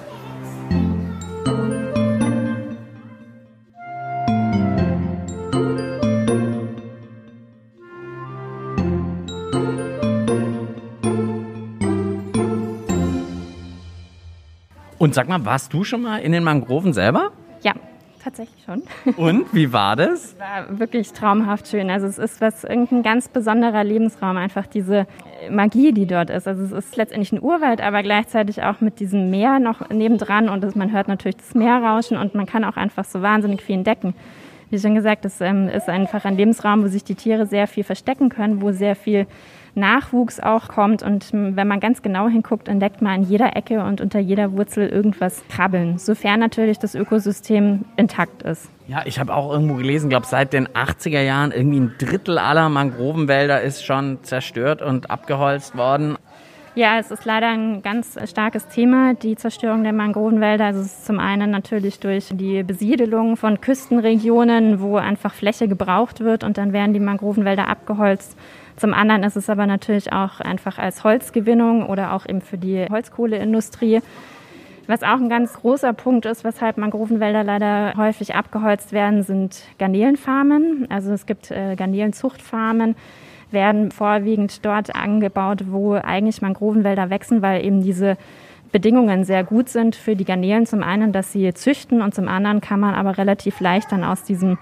Und 14.99 15.15
sag 15.15 15.29
mal, 15.29 15.45
warst 15.45 15.73
du 15.73 15.83
schon 15.83 16.03
mal 16.03 16.19
in 16.19 16.31
den 16.31 16.45
Mangroven 16.45 16.93
selber? 16.93 17.33
Tatsächlich 18.23 18.65
schon. 18.65 18.83
Und 19.17 19.55
wie 19.55 19.73
war 19.73 19.95
das? 19.95 20.37
War 20.39 20.79
wirklich 20.79 21.13
traumhaft 21.13 21.69
schön. 21.69 21.89
Also 21.89 22.07
es 22.07 22.19
ist 22.19 22.41
was 22.41 22.65
irgendein 22.65 23.03
ganz 23.03 23.29
besonderer 23.29 23.85
Lebensraum, 23.85 24.37
einfach 24.37 24.67
diese 24.67 25.07
Magie, 25.51 25.93
die 25.93 26.07
dort 26.07 26.31
ist. 26.31 26.49
Also 26.49 26.65
es 26.65 26.73
ist 26.73 26.97
letztendlich 26.97 27.33
ein 27.33 27.41
Urwald, 27.41 27.81
aber 27.81 28.03
gleichzeitig 28.03 28.63
auch 28.63 28.81
mit 28.81 28.99
diesem 29.01 29.31
Meer 29.31 29.61
noch 29.61 29.89
nebendran 29.91 30.49
und 30.49 30.75
man 30.75 30.93
hört 30.93 31.09
natürlich 31.09 31.37
das 31.37 31.55
Meer 31.55 31.83
rauschen 31.83 32.17
und 32.17 32.35
man 32.35 32.47
kann 32.47 32.65
auch 32.65 32.77
einfach 32.77 33.05
so 33.05 33.23
wahnsinnig 33.23 33.63
viel 33.63 33.77
entdecken. 33.77 34.15
Wie 34.71 34.79
schon 34.79 34.95
gesagt, 34.95 35.25
es 35.25 35.41
ähm, 35.41 35.69
ist 35.69 35.89
einfach 35.89 36.25
ein 36.25 36.37
Lebensraum, 36.37 36.83
wo 36.83 36.89
sich 36.89 37.05
die 37.05 37.15
Tiere 37.15 37.47
sehr 37.47 37.67
viel 37.67 37.85
verstecken 37.85 38.29
können, 38.29 38.61
wo 38.61 38.73
sehr 38.73 38.97
viel 38.97 39.27
Nachwuchs 39.75 40.41
auch 40.41 40.69
kommt. 40.69 41.03
Und 41.03 41.33
wenn 41.33 41.69
man 41.69 41.81
ganz 41.81 42.03
genau 42.03 42.29
hinguckt, 42.29 42.69
entdeckt 42.69 43.03
man 43.03 43.21
an 43.21 43.23
jeder 43.23 43.57
Ecke 43.57 43.83
und 43.85 44.01
unter 44.01 44.19
jeder 44.19 44.53
Wurzel 44.53 44.89
irgendwas 44.89 45.43
krabbeln, 45.49 45.99
sofern 45.99 46.41
natürlich 46.41 46.79
das 46.79 46.95
Ökosystem 46.95 47.85
intakt 47.97 48.43
ist. 48.43 48.69
Ja, 48.87 49.03
ich 49.05 49.19
habe 49.21 49.35
auch 49.35 49.53
irgendwo 49.53 49.75
gelesen, 49.75 50.09
glaube 50.09 50.27
seit 50.27 50.53
den 50.53 50.67
80er 50.69 51.21
Jahren 51.21 51.53
irgendwie 51.53 51.81
ein 51.81 51.95
Drittel 51.99 52.39
aller 52.39 52.69
Mangrovenwälder 52.71 53.61
ist 53.61 53.85
schon 53.85 54.19
zerstört 54.23 54.81
und 54.81 55.11
abgeholzt 55.11 55.77
worden. 55.77 56.17
Ja, 56.75 56.99
es 56.99 57.11
ist 57.11 57.25
leider 57.25 57.49
ein 57.49 57.83
ganz 57.83 58.17
starkes 58.31 58.69
Thema, 58.69 59.15
die 59.15 59.35
Zerstörung 59.35 59.83
der 59.83 59.93
Mangrovenwälder. 59.93 60.67
Also 60.67 60.81
es 60.81 60.87
ist 60.87 61.07
zum 61.07 61.19
einen 61.19 61.51
natürlich 61.51 61.99
durch 61.99 62.29
die 62.33 62.63
Besiedelung 62.63 63.37
von 63.37 63.61
Küstenregionen, 63.61 64.81
wo 64.81 64.97
einfach 64.97 65.35
Fläche 65.35 65.67
gebraucht 65.67 66.21
wird 66.21 66.45
und 66.45 66.57
dann 66.57 66.73
werden 66.73 66.95
die 66.95 67.01
Mangrovenwälder 67.01 67.67
abgeholzt. 67.67 68.39
Zum 68.79 68.95
anderen 68.95 69.25
ist 69.25 69.37
es 69.37 69.51
aber 69.51 69.67
natürlich 69.67 70.13
auch 70.13 70.41
einfach 70.41 70.79
als 70.79 71.03
Holzgewinnung 71.03 71.87
oder 71.87 72.13
auch 72.13 72.27
eben 72.27 72.41
für 72.41 72.59
die 72.59 72.87
Holzkohleindustrie. 72.89 74.01
Was 74.87 75.03
auch 75.03 75.19
ein 75.19 75.29
ganz 75.29 75.53
großer 75.55 75.93
Punkt 75.93 76.25
ist, 76.25 76.45
weshalb 76.45 76.79
Mangrovenwälder 76.79 77.45
leider 77.45 77.95
häufig 77.97 78.35
abgeholzt 78.35 78.93
werden, 78.93 79.23
sind 79.23 79.65
Garnelenfarmen. 79.79 80.87
Also 80.91 81.13
es 81.13 81.27
gibt 81.27 81.51
äh, 81.51 81.75
Garnelenzuchtfarmen, 81.77 82.95
werden 83.51 83.91
vorwiegend 83.91 84.65
dort 84.65 84.95
angebaut, 84.95 85.65
wo 85.69 85.95
eigentlich 85.95 86.41
Mangrovenwälder 86.41 87.11
wachsen, 87.11 87.43
weil 87.43 87.65
eben 87.65 87.83
diese 87.83 88.17
Bedingungen 88.71 89.25
sehr 89.25 89.45
gut 89.45 89.69
sind 89.69 89.97
für 89.97 90.15
die 90.15 90.25
Garnelen. 90.25 90.67
Zum 90.67 90.83
einen, 90.83 91.13
dass 91.13 91.33
sie 91.33 91.53
züchten 91.53 92.01
und 92.01 92.15
zum 92.15 92.29
anderen 92.29 92.61
kann 92.61 92.81
man 92.81 92.95
aber 92.95 93.19
relativ 93.19 93.61
leicht 93.61 93.91
dann 93.93 94.05
aus 94.05 94.23
diesem 94.23 94.57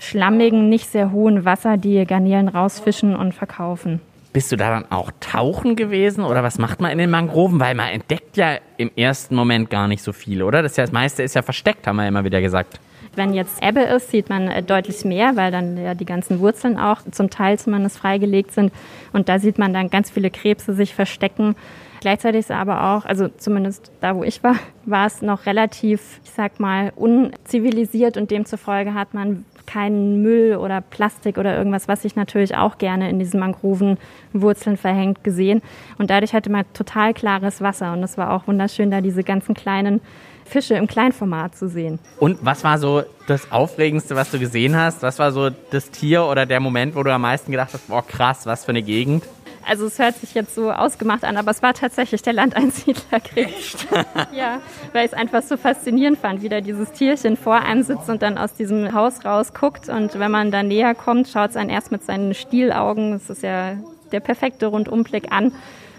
schlammigen, 0.00 0.68
nicht 0.68 0.90
sehr 0.90 1.12
hohen 1.12 1.44
Wasser 1.44 1.76
die 1.76 2.04
Garnelen 2.04 2.48
rausfischen 2.48 3.14
und 3.14 3.32
verkaufen. 3.32 4.00
Bist 4.32 4.52
du 4.52 4.56
da 4.56 4.70
dann 4.70 4.90
auch 4.90 5.10
tauchen 5.20 5.74
gewesen 5.74 6.24
oder 6.24 6.42
was 6.42 6.58
macht 6.58 6.80
man 6.80 6.92
in 6.92 6.98
den 6.98 7.10
Mangroven? 7.10 7.58
Weil 7.58 7.74
man 7.74 7.88
entdeckt 7.88 8.36
ja 8.36 8.58
im 8.76 8.90
ersten 8.96 9.34
Moment 9.34 9.70
gar 9.70 9.88
nicht 9.88 10.02
so 10.02 10.12
viel, 10.12 10.42
oder? 10.42 10.62
Das, 10.62 10.76
ja, 10.76 10.84
das 10.84 10.92
meiste 10.92 11.22
ist 11.22 11.34
ja 11.34 11.42
versteckt, 11.42 11.86
haben 11.86 11.96
wir 11.96 12.06
immer 12.06 12.24
wieder 12.24 12.40
gesagt. 12.40 12.78
Wenn 13.16 13.34
jetzt 13.34 13.60
Ebbe 13.60 13.80
ist, 13.80 14.10
sieht 14.10 14.28
man 14.28 14.46
äh, 14.46 14.62
deutlich 14.62 15.04
mehr, 15.04 15.34
weil 15.34 15.50
dann 15.50 15.76
ja 15.76 15.94
die 15.94 16.04
ganzen 16.04 16.38
Wurzeln 16.38 16.78
auch 16.78 17.00
zum 17.10 17.28
Teil 17.28 17.58
zumindest 17.58 17.98
freigelegt 17.98 18.52
sind. 18.52 18.72
Und 19.12 19.28
da 19.28 19.40
sieht 19.40 19.58
man 19.58 19.74
dann 19.74 19.90
ganz 19.90 20.10
viele 20.10 20.30
Krebse 20.30 20.74
sich 20.74 20.94
verstecken. 20.94 21.56
Gleichzeitig 22.00 22.40
ist 22.40 22.50
aber 22.50 22.96
auch, 22.96 23.04
also 23.04 23.28
zumindest 23.28 23.92
da, 24.00 24.16
wo 24.16 24.24
ich 24.24 24.42
war, 24.42 24.56
war 24.86 25.06
es 25.06 25.20
noch 25.20 25.44
relativ, 25.44 26.20
ich 26.24 26.30
sag 26.30 26.58
mal, 26.58 26.92
unzivilisiert 26.96 28.16
und 28.16 28.30
demzufolge 28.30 28.94
hat 28.94 29.12
man 29.12 29.44
keinen 29.66 30.22
Müll 30.22 30.56
oder 30.56 30.80
Plastik 30.80 31.38
oder 31.38 31.56
irgendwas, 31.56 31.86
was 31.88 32.02
sich 32.02 32.16
natürlich 32.16 32.56
auch 32.56 32.78
gerne 32.78 33.08
in 33.10 33.18
diesen 33.18 33.38
Mangrovenwurzeln 33.38 34.76
verhängt, 34.76 35.22
gesehen. 35.22 35.62
Und 35.98 36.10
dadurch 36.10 36.32
hatte 36.32 36.50
man 36.50 36.64
total 36.72 37.14
klares 37.14 37.60
Wasser 37.60 37.92
und 37.92 38.02
es 38.02 38.18
war 38.18 38.32
auch 38.32 38.48
wunderschön, 38.48 38.90
da 38.90 39.00
diese 39.00 39.22
ganzen 39.22 39.54
kleinen 39.54 40.00
Fische 40.44 40.74
im 40.74 40.88
Kleinformat 40.88 41.54
zu 41.54 41.68
sehen. 41.68 42.00
Und 42.18 42.44
was 42.44 42.64
war 42.64 42.78
so 42.78 43.04
das 43.28 43.52
Aufregendste, 43.52 44.16
was 44.16 44.32
du 44.32 44.40
gesehen 44.40 44.74
hast? 44.76 45.02
Was 45.02 45.20
war 45.20 45.30
so 45.30 45.50
das 45.70 45.90
Tier 45.90 46.24
oder 46.24 46.46
der 46.46 46.58
Moment, 46.58 46.96
wo 46.96 47.02
du 47.04 47.12
am 47.12 47.22
meisten 47.22 47.52
gedacht 47.52 47.72
hast, 47.72 47.86
boah 47.86 48.04
krass, 48.04 48.46
was 48.46 48.64
für 48.64 48.70
eine 48.70 48.82
Gegend? 48.82 49.22
Also 49.66 49.86
es 49.86 49.98
hört 49.98 50.16
sich 50.16 50.34
jetzt 50.34 50.54
so 50.54 50.72
ausgemacht 50.72 51.24
an, 51.24 51.36
aber 51.36 51.50
es 51.50 51.62
war 51.62 51.74
tatsächlich 51.74 52.22
der 52.22 52.32
Landeinsiedlerkrebs. 52.32 53.86
ja, 54.32 54.60
weil 54.92 55.06
ich 55.06 55.12
es 55.12 55.18
einfach 55.18 55.42
so 55.42 55.56
faszinierend 55.56 56.18
fand, 56.18 56.42
wie 56.42 56.48
da 56.48 56.60
dieses 56.60 56.92
Tierchen 56.92 57.36
vor 57.36 57.56
einem 57.56 57.82
sitzt 57.82 58.08
und 58.08 58.22
dann 58.22 58.38
aus 58.38 58.54
diesem 58.54 58.92
Haus 58.92 59.24
rausguckt. 59.24 59.88
Und 59.88 60.18
wenn 60.18 60.30
man 60.30 60.50
da 60.50 60.62
näher 60.62 60.94
kommt, 60.94 61.28
schaut 61.28 61.50
es 61.50 61.56
einen 61.56 61.70
erst 61.70 61.92
mit 61.92 62.04
seinen 62.04 62.34
Stielaugen, 62.34 63.12
das 63.12 63.30
ist 63.30 63.42
ja 63.42 63.74
der 64.12 64.20
perfekte 64.20 64.66
Rundumblick 64.66 65.30
an. 65.30 65.52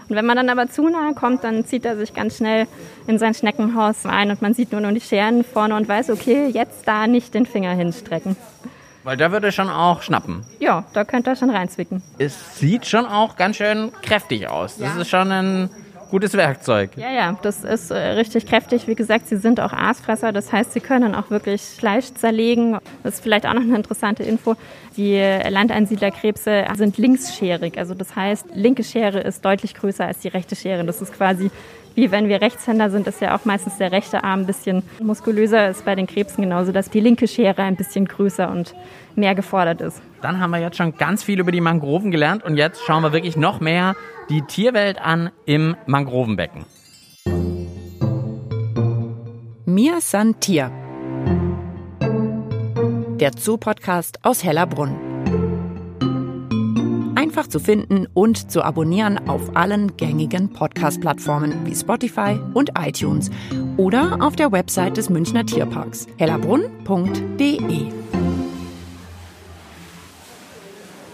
Und 0.08 0.16
wenn 0.16 0.26
man 0.26 0.36
dann 0.36 0.50
aber 0.50 0.68
zu 0.68 0.88
nahe 0.88 1.14
kommt, 1.14 1.44
dann 1.44 1.64
zieht 1.64 1.84
er 1.84 1.96
sich 1.96 2.12
ganz 2.12 2.36
schnell 2.36 2.66
in 3.06 3.18
sein 3.18 3.32
Schneckenhaus 3.32 4.04
ein 4.04 4.30
und 4.30 4.42
man 4.42 4.52
sieht 4.52 4.72
nur 4.72 4.80
noch 4.80 4.92
die 4.92 5.00
Scheren 5.00 5.44
vorne 5.44 5.74
und 5.74 5.88
weiß, 5.88 6.10
okay, 6.10 6.48
jetzt 6.48 6.86
da 6.86 7.06
nicht 7.06 7.32
den 7.32 7.46
Finger 7.46 7.70
hinstrecken. 7.70 8.36
Weil 9.04 9.16
da 9.16 9.32
würde 9.32 9.50
schon 9.52 9.68
auch 9.68 10.02
schnappen. 10.02 10.44
Ja, 10.60 10.84
da 10.92 11.04
könnte 11.04 11.30
er 11.30 11.36
schon 11.36 11.50
reinzwicken. 11.50 12.02
Es 12.18 12.58
sieht 12.58 12.86
schon 12.86 13.04
auch 13.06 13.36
ganz 13.36 13.56
schön 13.56 13.90
kräftig 14.02 14.48
aus. 14.48 14.76
Das 14.78 14.94
Ja. 14.94 15.00
ist 15.00 15.08
schon 15.10 15.32
ein 15.32 15.70
gutes 16.10 16.34
Werkzeug. 16.34 16.90
Ja, 16.96 17.10
ja, 17.10 17.38
das 17.42 17.64
ist 17.64 17.90
äh, 17.90 17.96
richtig 17.96 18.46
kräftig. 18.46 18.86
Wie 18.86 18.94
gesagt, 18.94 19.26
sie 19.28 19.38
sind 19.38 19.58
auch 19.60 19.72
Aasfresser, 19.72 20.30
das 20.30 20.52
heißt, 20.52 20.72
sie 20.74 20.80
können 20.80 21.14
auch 21.14 21.30
wirklich 21.30 21.62
Fleisch 21.62 22.12
zerlegen. 22.14 22.78
Das 23.02 23.14
ist 23.14 23.22
vielleicht 23.22 23.46
auch 23.46 23.54
noch 23.54 23.62
eine 23.62 23.74
interessante 23.76 24.22
Info. 24.22 24.54
Die 24.96 25.16
Landeinsiedlerkrebse 25.48 26.66
sind 26.76 26.98
linksscherig. 26.98 27.78
Also 27.78 27.94
das 27.94 28.14
heißt, 28.14 28.46
linke 28.54 28.84
Schere 28.84 29.20
ist 29.20 29.44
deutlich 29.44 29.74
größer 29.74 30.06
als 30.06 30.18
die 30.20 30.28
rechte 30.28 30.54
Schere. 30.54 30.84
Das 30.84 31.00
ist 31.00 31.12
quasi 31.14 31.50
wie 31.94 32.10
wenn 32.10 32.28
wir 32.28 32.40
Rechtshänder 32.40 32.90
sind, 32.90 33.06
ist 33.06 33.20
ja 33.20 33.36
auch 33.36 33.44
meistens 33.44 33.78
der 33.78 33.92
rechte 33.92 34.24
Arm 34.24 34.40
ein 34.40 34.46
bisschen 34.46 34.82
muskulöser. 35.00 35.68
Ist 35.68 35.84
bei 35.84 35.94
den 35.94 36.06
Krebsen 36.06 36.42
genauso, 36.42 36.72
dass 36.72 36.90
die 36.90 37.00
linke 37.00 37.28
Schere 37.28 37.62
ein 37.62 37.76
bisschen 37.76 38.06
größer 38.06 38.50
und 38.50 38.74
mehr 39.14 39.34
gefordert 39.34 39.80
ist. 39.80 40.00
Dann 40.22 40.40
haben 40.40 40.50
wir 40.50 40.60
jetzt 40.60 40.76
schon 40.76 40.96
ganz 40.96 41.22
viel 41.22 41.40
über 41.40 41.52
die 41.52 41.60
Mangroven 41.60 42.10
gelernt 42.10 42.44
und 42.44 42.56
jetzt 42.56 42.82
schauen 42.84 43.02
wir 43.02 43.12
wirklich 43.12 43.36
noch 43.36 43.60
mehr 43.60 43.94
die 44.30 44.42
Tierwelt 44.42 45.00
an 45.00 45.30
im 45.44 45.76
Mangrovenbecken. 45.86 46.64
Mir 49.64 50.00
san 50.00 50.38
Tier. 50.40 50.70
Der 53.20 53.30
Zoo-Podcast 53.36 54.18
aus 54.22 54.42
Hellerbrunn. 54.42 55.11
Einfach 57.32 57.48
zu 57.48 57.60
finden 57.60 58.06
und 58.12 58.52
zu 58.52 58.62
abonnieren 58.62 59.26
auf 59.26 59.56
allen 59.56 59.96
gängigen 59.96 60.52
Podcast-Plattformen 60.52 61.64
wie 61.64 61.74
Spotify 61.74 62.38
und 62.52 62.72
iTunes 62.78 63.30
oder 63.78 64.18
auf 64.20 64.36
der 64.36 64.52
Website 64.52 64.98
des 64.98 65.08
Münchner 65.08 65.46
Tierparks 65.46 66.08
hellerbrunn.de. 66.18 67.90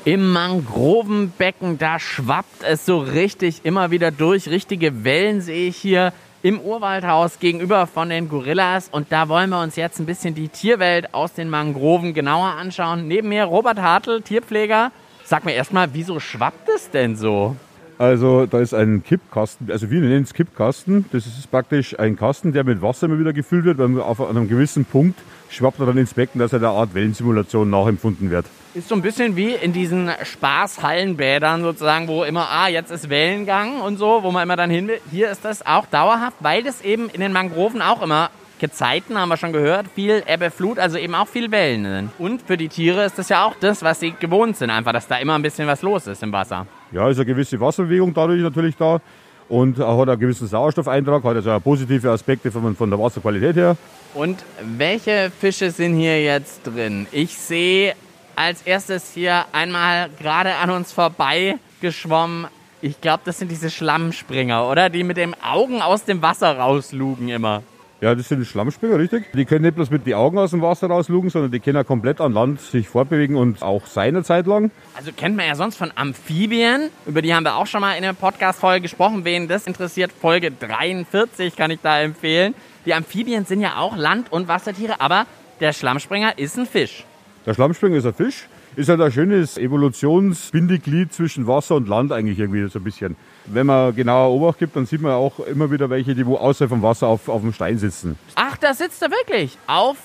Im 0.04 0.32
Mangrovenbecken, 0.32 1.78
da 1.78 2.00
schwappt 2.00 2.64
es 2.64 2.84
so 2.84 2.98
richtig 2.98 3.60
immer 3.62 3.92
wieder 3.92 4.10
durch. 4.10 4.48
Richtige 4.48 5.04
Wellen 5.04 5.40
sehe 5.40 5.68
ich 5.68 5.76
hier 5.76 6.12
im 6.42 6.58
Urwaldhaus 6.58 7.38
gegenüber 7.38 7.86
von 7.86 8.08
den 8.08 8.28
Gorillas. 8.28 8.88
Und 8.90 9.12
da 9.12 9.28
wollen 9.28 9.50
wir 9.50 9.60
uns 9.60 9.76
jetzt 9.76 10.00
ein 10.00 10.06
bisschen 10.06 10.34
die 10.34 10.48
Tierwelt 10.48 11.14
aus 11.14 11.34
den 11.34 11.48
Mangroven 11.48 12.12
genauer 12.12 12.56
anschauen. 12.56 13.06
Neben 13.06 13.28
mir 13.28 13.44
Robert 13.44 13.78
Hartl, 13.78 14.20
Tierpfleger. 14.20 14.90
Sag 15.28 15.44
mir 15.44 15.52
erstmal, 15.52 15.92
wieso 15.92 16.20
schwappt 16.20 16.70
es 16.74 16.88
denn 16.88 17.14
so? 17.14 17.54
Also 17.98 18.46
da 18.46 18.60
ist 18.60 18.72
ein 18.72 19.04
Kippkasten, 19.04 19.70
also 19.70 19.90
wir 19.90 20.00
nennen 20.00 20.22
es 20.22 20.32
Kippkasten. 20.32 21.04
Das 21.12 21.26
ist 21.26 21.50
praktisch 21.50 21.98
ein 21.98 22.16
Kasten, 22.16 22.54
der 22.54 22.64
mit 22.64 22.80
Wasser 22.80 23.08
immer 23.08 23.18
wieder 23.18 23.34
gefüllt 23.34 23.66
wird. 23.66 23.76
Weil 23.76 24.00
auf 24.00 24.26
einem 24.26 24.48
gewissen 24.48 24.86
Punkt 24.86 25.20
schwappt 25.50 25.80
er 25.80 25.84
dann 25.84 25.98
ins 25.98 26.14
Becken, 26.14 26.38
dass 26.38 26.54
er 26.54 26.60
der 26.60 26.70
Art 26.70 26.94
Wellensimulation 26.94 27.68
nachempfunden 27.68 28.30
wird. 28.30 28.46
Ist 28.72 28.88
so 28.88 28.94
ein 28.94 29.02
bisschen 29.02 29.36
wie 29.36 29.52
in 29.52 29.74
diesen 29.74 30.10
Spaßhallenbädern 30.22 31.60
sozusagen, 31.60 32.08
wo 32.08 32.24
immer, 32.24 32.48
ah, 32.48 32.68
jetzt 32.68 32.90
ist 32.90 33.10
Wellengang 33.10 33.82
und 33.82 33.98
so, 33.98 34.22
wo 34.22 34.30
man 34.30 34.44
immer 34.44 34.56
dann 34.56 34.70
hin 34.70 34.88
will. 34.88 35.00
Hier 35.10 35.30
ist 35.30 35.44
das 35.44 35.66
auch 35.66 35.84
dauerhaft, 35.84 36.38
weil 36.40 36.62
das 36.62 36.80
eben 36.80 37.10
in 37.10 37.20
den 37.20 37.32
Mangroven 37.34 37.82
auch 37.82 38.00
immer 38.00 38.30
Gezeiten, 38.58 39.18
haben 39.18 39.28
wir 39.28 39.36
schon 39.36 39.52
gehört, 39.52 39.86
viel 39.94 40.22
Ebbe, 40.26 40.50
Flut, 40.50 40.78
also 40.78 40.98
eben 40.98 41.14
auch 41.14 41.28
viel 41.28 41.50
Wellen. 41.50 42.10
Und 42.18 42.42
für 42.42 42.56
die 42.56 42.68
Tiere 42.68 43.04
ist 43.04 43.18
das 43.18 43.28
ja 43.28 43.44
auch 43.44 43.54
das, 43.60 43.82
was 43.82 44.00
sie 44.00 44.12
gewohnt 44.18 44.56
sind, 44.56 44.70
einfach, 44.70 44.92
dass 44.92 45.06
da 45.06 45.16
immer 45.18 45.34
ein 45.34 45.42
bisschen 45.42 45.66
was 45.66 45.82
los 45.82 46.06
ist 46.06 46.22
im 46.22 46.32
Wasser. 46.32 46.66
Ja, 46.92 47.08
ist 47.08 47.18
eine 47.18 47.26
gewisse 47.26 47.60
Wasserbewegung 47.60 48.12
dadurch 48.14 48.40
natürlich 48.40 48.76
da 48.76 49.00
und 49.48 49.78
hat 49.78 50.08
einen 50.08 50.20
gewissen 50.20 50.46
Sauerstoffeintrag, 50.46 51.24
hat 51.24 51.36
also 51.36 51.58
positive 51.60 52.10
Aspekte 52.10 52.50
von, 52.50 52.76
von 52.76 52.90
der 52.90 52.98
Wasserqualität 52.98 53.56
her. 53.56 53.76
Und 54.14 54.44
welche 54.62 55.30
Fische 55.38 55.70
sind 55.70 55.96
hier 55.96 56.22
jetzt 56.22 56.66
drin? 56.66 57.06
Ich 57.12 57.36
sehe 57.36 57.94
als 58.36 58.62
erstes 58.62 59.12
hier 59.14 59.44
einmal 59.52 60.10
gerade 60.18 60.54
an 60.56 60.70
uns 60.70 60.92
vorbei 60.92 61.58
geschwommen. 61.80 62.46
Ich 62.80 63.00
glaube, 63.00 63.22
das 63.24 63.38
sind 63.38 63.50
diese 63.50 63.70
Schlammspringer, 63.70 64.68
oder? 64.68 64.88
Die 64.90 65.02
mit 65.02 65.16
den 65.16 65.34
Augen 65.42 65.82
aus 65.82 66.04
dem 66.04 66.22
Wasser 66.22 66.56
rauslugen 66.56 67.28
immer. 67.28 67.62
Ja, 68.00 68.14
das 68.14 68.28
sind 68.28 68.46
Schlammspringer, 68.46 68.96
richtig. 68.96 69.32
Die 69.32 69.44
können 69.44 69.62
nicht 69.62 69.74
bloß 69.74 69.90
mit 69.90 70.06
den 70.06 70.14
Augen 70.14 70.38
aus 70.38 70.52
dem 70.52 70.62
Wasser 70.62 70.86
rauslugen, 70.86 71.30
sondern 71.30 71.50
die 71.50 71.58
können 71.58 71.78
auch 71.78 71.86
komplett 71.86 72.20
an 72.20 72.32
Land 72.32 72.60
sich 72.60 72.88
fortbewegen 72.88 73.34
und 73.34 73.60
auch 73.60 73.86
sein 73.86 74.14
eine 74.14 74.22
Zeit 74.22 74.46
lang. 74.46 74.70
Also 74.96 75.10
kennt 75.10 75.36
man 75.36 75.46
ja 75.46 75.56
sonst 75.56 75.76
von 75.76 75.90
Amphibien, 75.96 76.90
über 77.06 77.22
die 77.22 77.34
haben 77.34 77.42
wir 77.42 77.56
auch 77.56 77.66
schon 77.66 77.80
mal 77.80 77.94
in 77.94 78.02
der 78.02 78.12
Podcast-Folge 78.12 78.82
gesprochen. 78.82 79.24
Wen 79.24 79.48
das 79.48 79.66
interessiert, 79.66 80.12
Folge 80.12 80.52
43 80.52 81.56
kann 81.56 81.72
ich 81.72 81.80
da 81.82 82.00
empfehlen. 82.00 82.54
Die 82.86 82.94
Amphibien 82.94 83.44
sind 83.46 83.60
ja 83.60 83.78
auch 83.78 83.96
Land- 83.96 84.30
und 84.32 84.46
Wassertiere, 84.46 85.00
aber 85.00 85.26
der 85.58 85.72
Schlammspringer 85.72 86.38
ist 86.38 86.56
ein 86.56 86.66
Fisch. 86.66 87.04
Der 87.46 87.54
Schlammspringer 87.54 87.96
ist 87.96 88.06
ein 88.06 88.14
Fisch. 88.14 88.46
Ist 88.78 88.88
halt 88.88 89.00
ein 89.00 89.10
schönes 89.10 89.58
Evolutionsbindeglied 89.58 91.12
zwischen 91.12 91.48
Wasser 91.48 91.74
und 91.74 91.88
Land 91.88 92.12
eigentlich 92.12 92.38
irgendwie 92.38 92.64
so 92.68 92.78
ein 92.78 92.84
bisschen. 92.84 93.16
Wenn 93.46 93.66
man 93.66 93.92
genauer 93.92 94.30
Obacht 94.30 94.60
gibt, 94.60 94.76
dann 94.76 94.86
sieht 94.86 95.02
man 95.02 95.10
auch 95.10 95.40
immer 95.40 95.72
wieder 95.72 95.90
welche, 95.90 96.14
die 96.14 96.24
wo 96.24 96.36
außerhalb 96.36 96.70
vom 96.70 96.80
Wasser 96.80 97.08
auf, 97.08 97.28
auf 97.28 97.40
dem 97.40 97.52
Stein 97.52 97.78
sitzen. 97.78 98.16
Ach, 98.36 98.56
da 98.56 98.74
sitzt 98.74 99.02
er 99.02 99.10
wirklich 99.10 99.58
auf 99.66 99.96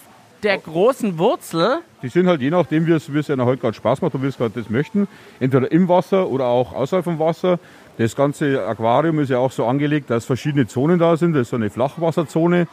der 0.41 0.57
großen 0.57 1.19
Wurzel. 1.19 1.81
Die 2.01 2.07
sind 2.07 2.25
halt 2.25 2.41
je 2.41 2.49
nachdem, 2.49 2.87
wie 2.87 2.93
es, 2.93 3.13
wie 3.13 3.19
es 3.19 3.29
einer 3.29 3.45
heute 3.45 3.61
gerade 3.61 3.75
Spaß 3.75 4.01
macht 4.01 4.15
und 4.15 4.23
wie 4.23 4.27
es 4.27 4.37
gerade 4.37 4.59
das 4.59 4.71
möchten, 4.71 5.07
entweder 5.39 5.71
im 5.71 5.87
Wasser 5.87 6.27
oder 6.27 6.45
auch 6.45 6.73
außerhalb 6.73 7.05
vom 7.05 7.19
Wasser. 7.19 7.59
Das 7.99 8.15
ganze 8.15 8.65
Aquarium 8.65 9.19
ist 9.19 9.29
ja 9.29 9.37
auch 9.37 9.51
so 9.51 9.67
angelegt, 9.67 10.09
dass 10.09 10.25
verschiedene 10.25 10.65
Zonen 10.65 10.97
da 10.97 11.15
sind. 11.15 11.33
Das 11.33 11.43
ist 11.43 11.49
so 11.51 11.57
eine 11.57 11.69
Flachwasserzone. 11.69 12.67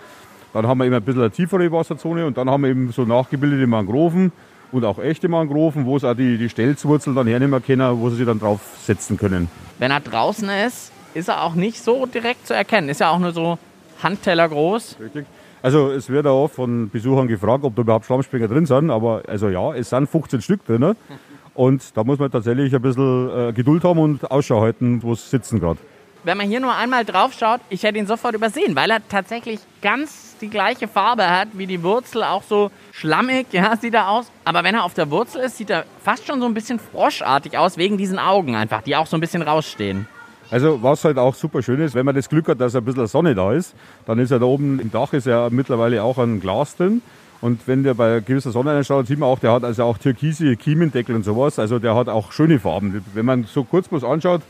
Dann 0.55 0.67
haben 0.67 0.79
wir 0.79 0.87
eben 0.87 0.95
ein 0.95 1.03
bisschen 1.03 1.21
eine 1.21 1.31
tiefere 1.31 1.71
Wasserzone 1.71 2.25
und 2.25 2.39
dann 2.39 2.49
haben 2.49 2.63
wir 2.63 2.71
eben 2.71 2.91
so 2.91 3.05
nachgebildete 3.05 3.67
Mangroven 3.67 4.33
und 4.73 4.85
auch 4.85 4.99
echte 4.99 5.29
Mangroven, 5.29 5.87
wo 5.87 5.97
es 5.97 6.05
auch 6.05 6.15
die, 6.15 6.39
die 6.39 6.49
Stelzwurzel 6.49 7.15
dann 7.15 7.27
hernehmen 7.27 7.63
können, 7.65 8.01
wo 8.01 8.11
sie 8.11 8.17
sich 8.17 8.27
dann 8.27 8.39
drauf 8.39 8.61
setzen 8.85 9.17
können. 9.17 9.49
Wenn 9.79 9.91
er 9.91 10.01
draußen 10.01 10.49
ist, 10.67 10.93
ist 11.15 11.29
er 11.29 11.43
auch 11.43 11.55
nicht 11.55 11.83
so 11.83 12.07
direkt 12.07 12.47
zu 12.47 12.55
erkennen. 12.55 12.89
Ist 12.89 13.01
ja 13.01 13.11
auch 13.11 13.19
nur 13.19 13.33
so 13.33 13.59
Handteller 14.03 14.49
groß. 14.49 14.97
Richtig. 15.01 15.27
Also 15.63 15.91
es 15.91 16.09
wird 16.09 16.27
auch 16.27 16.49
von 16.49 16.89
Besuchern 16.89 17.29
gefragt, 17.29 17.65
ob 17.65 17.77
da 17.77 17.83
überhaupt 17.83 18.07
Schlammspringer 18.07 18.49
drin 18.49 18.67
sind. 18.67 18.91
Aber 18.91 19.23
also 19.27 19.49
ja, 19.49 19.75
es 19.75 19.91
sind 19.91 20.09
15 20.09 20.41
Stück 20.41 20.65
drin. 20.65 20.95
Und 21.55 21.97
da 21.97 22.05
muss 22.05 22.19
man 22.19 22.31
tatsächlich 22.31 22.75
ein 22.75 22.81
bisschen 22.81 23.29
äh, 23.31 23.53
Geduld 23.53 23.85
haben 23.85 23.99
und 23.99 24.31
Ausschau 24.31 24.61
halten, 24.61 25.03
wo 25.03 25.13
es 25.13 25.31
sitzen 25.31 25.59
gerade. 25.59 25.79
Wenn 26.23 26.37
man 26.37 26.49
hier 26.49 26.61
nur 26.61 26.75
einmal 26.75 27.05
drauf 27.05 27.33
schaut, 27.33 27.61
ich 27.71 27.83
hätte 27.83 27.99
ihn 27.99 28.07
sofort 28.07 28.35
übersehen, 28.35 28.77
weil 28.77 28.91
er 28.91 29.07
tatsächlich 29.09 29.59
ganz 29.81 30.37
die 30.41 30.51
gleiche 30.51 30.87
Farbe 30.87 31.29
hat 31.29 31.49
wie 31.55 31.67
die 31.67 31.83
Wurzel, 31.83 32.23
auch 32.25 32.43
so 32.43 32.71
schlammig, 32.93 33.47
ja, 33.53 33.75
sieht 33.77 33.95
er 33.95 34.11
aus. 34.11 34.31
Aber 34.45 34.63
wenn 34.63 34.75
er 34.75 34.85
auf 34.85 34.93
der 34.93 35.11
Wurzel 35.11 35.43
ist, 35.43 35.57
sieht 35.57 35.71
er 35.71 35.85
fast 36.05 36.27
schon 36.27 36.41
so 36.41 36.47
ein 36.47 36.53
bisschen 36.53 36.79
froschartig 36.79 37.57
aus, 37.57 37.79
wegen 37.79 37.97
diesen 37.97 38.19
Augen 38.19 38.55
einfach, 38.55 38.83
die 38.83 38.97
auch 38.97 39.07
so 39.07 39.17
ein 39.17 39.21
bisschen 39.21 39.41
rausstehen. 39.41 40.07
Also 40.51 40.83
was 40.83 41.05
halt 41.05 41.17
auch 41.17 41.35
super 41.35 41.63
schön 41.63 41.81
ist, 41.81 41.95
wenn 41.95 42.05
man 42.05 42.15
das 42.15 42.29
Glück 42.29 42.49
hat, 42.49 42.61
dass 42.61 42.75
ein 42.75 42.85
bisschen 42.85 43.07
Sonne 43.07 43.35
da 43.35 43.53
ist, 43.53 43.75
dann 44.05 44.19
ist 44.19 44.31
ja 44.31 44.39
da 44.39 44.45
oben 44.45 44.81
im 44.81 44.91
Dach 44.91 45.13
ist 45.13 45.27
ja 45.27 45.49
mittlerweile 45.51 46.03
auch 46.03 46.19
ein 46.19 46.41
Glas 46.41 46.77
drin. 46.77 47.03
Und 47.41 47.67
wenn 47.67 47.83
der 47.83 47.95
bei 47.95 48.21
gewisser 48.21 48.51
Sonne 48.51 48.73
einschaut, 48.73 49.07
sieht 49.07 49.19
man 49.19 49.29
auch, 49.29 49.39
der 49.39 49.53
hat 49.53 49.65
also 49.65 49.85
auch 49.85 49.97
türkise 49.97 50.57
Kiemendeckel 50.57 51.15
und 51.15 51.25
sowas. 51.25 51.59
Also 51.59 51.79
der 51.79 51.95
hat 51.95 52.09
auch 52.09 52.33
schöne 52.33 52.59
Farben. 52.59 53.03
Wenn 53.15 53.25
man 53.25 53.45
so 53.45 53.65
kurz 53.65 53.89
bloß 53.89 54.05
anschaut, 54.05 54.43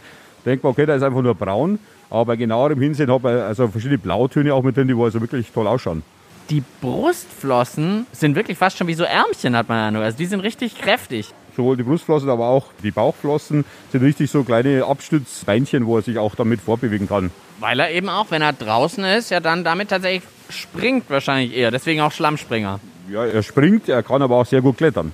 denkt 0.45 0.65
man, 0.65 0.73
okay, 0.73 0.87
der 0.87 0.97
ist 0.97 1.03
einfach 1.03 1.23
nur 1.23 1.35
braun. 1.35 1.79
Aber 2.09 2.25
bei 2.27 2.37
genauerem 2.37 2.81
Hinsehen 2.81 3.13
hat 3.13 3.25
er 3.25 3.47
also 3.47 3.69
verschiedene 3.69 3.99
Blautöne 3.99 4.53
auch 4.55 4.63
mit 4.63 4.77
drin, 4.77 4.89
die 4.89 4.95
also 4.95 5.21
wirklich 5.21 5.51
toll 5.53 5.67
ausschauen. 5.67 6.03
Die 6.51 6.65
Brustflossen 6.81 8.07
sind 8.11 8.35
wirklich 8.35 8.59
fast 8.59 8.77
schon 8.77 8.89
wie 8.89 8.95
so 8.95 9.05
Ärmchen, 9.05 9.55
hat 9.57 9.69
man 9.69 9.79
ja 9.79 9.91
nur. 9.93 10.03
Also 10.03 10.19
die 10.19 10.27
sind 10.27 10.41
richtig 10.41 10.77
kräftig. 10.77 11.29
Sowohl 11.57 11.77
die 11.77 11.85
Brustflossen, 11.85 12.29
aber 12.29 12.49
auch 12.49 12.67
die 12.83 12.91
Bauchflossen 12.91 13.65
sind 13.93 14.03
richtig 14.03 14.31
so 14.31 14.43
kleine 14.43 14.85
Abstützbeinchen, 14.85 15.87
wo 15.87 15.99
er 15.99 16.03
sich 16.03 16.19
auch 16.19 16.35
damit 16.35 16.61
vorbewegen 16.61 17.09
kann. 17.09 17.31
Weil 17.61 17.79
er 17.79 17.91
eben 17.93 18.09
auch, 18.09 18.31
wenn 18.31 18.43
er 18.43 18.53
draußen 18.53 19.05
ist, 19.05 19.31
ja 19.31 19.39
dann 19.39 19.63
damit 19.63 19.91
tatsächlich 19.91 20.25
springt 20.49 21.09
wahrscheinlich 21.09 21.57
eher. 21.57 21.71
Deswegen 21.71 22.01
auch 22.01 22.11
Schlammspringer. 22.11 22.81
Ja, 23.09 23.27
er 23.27 23.43
springt, 23.43 23.89
er 23.89 24.03
kann 24.03 24.23
aber 24.23 24.37
auch 24.37 24.47
sehr 24.47 24.61
gut 24.61 24.77
klettern. 24.77 25.13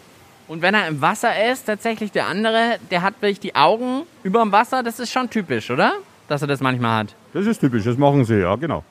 Und 0.49 0.63
wenn 0.63 0.75
er 0.75 0.87
im 0.87 1.01
Wasser 1.01 1.51
ist, 1.51 1.65
tatsächlich 1.67 2.13
der 2.13 2.27
andere, 2.27 2.79
der 2.91 3.03
hat 3.03 3.15
wirklich 3.21 3.41
die 3.41 3.57
Augen 3.57 4.03
über 4.23 4.41
dem 4.41 4.53
Wasser. 4.53 4.83
Das 4.83 5.01
ist 5.01 5.13
schon 5.13 5.29
typisch, 5.29 5.71
oder? 5.71 5.95
Dass 6.29 6.43
er 6.43 6.49
das 6.49 6.61
manchmal 6.61 6.99
hat. 6.99 7.15
Das 7.33 7.47
ist 7.47 7.61
typisch, 7.61 7.85
das 7.85 7.97
machen 7.97 8.25
sie, 8.25 8.41
ja, 8.41 8.55
genau. 8.57 8.85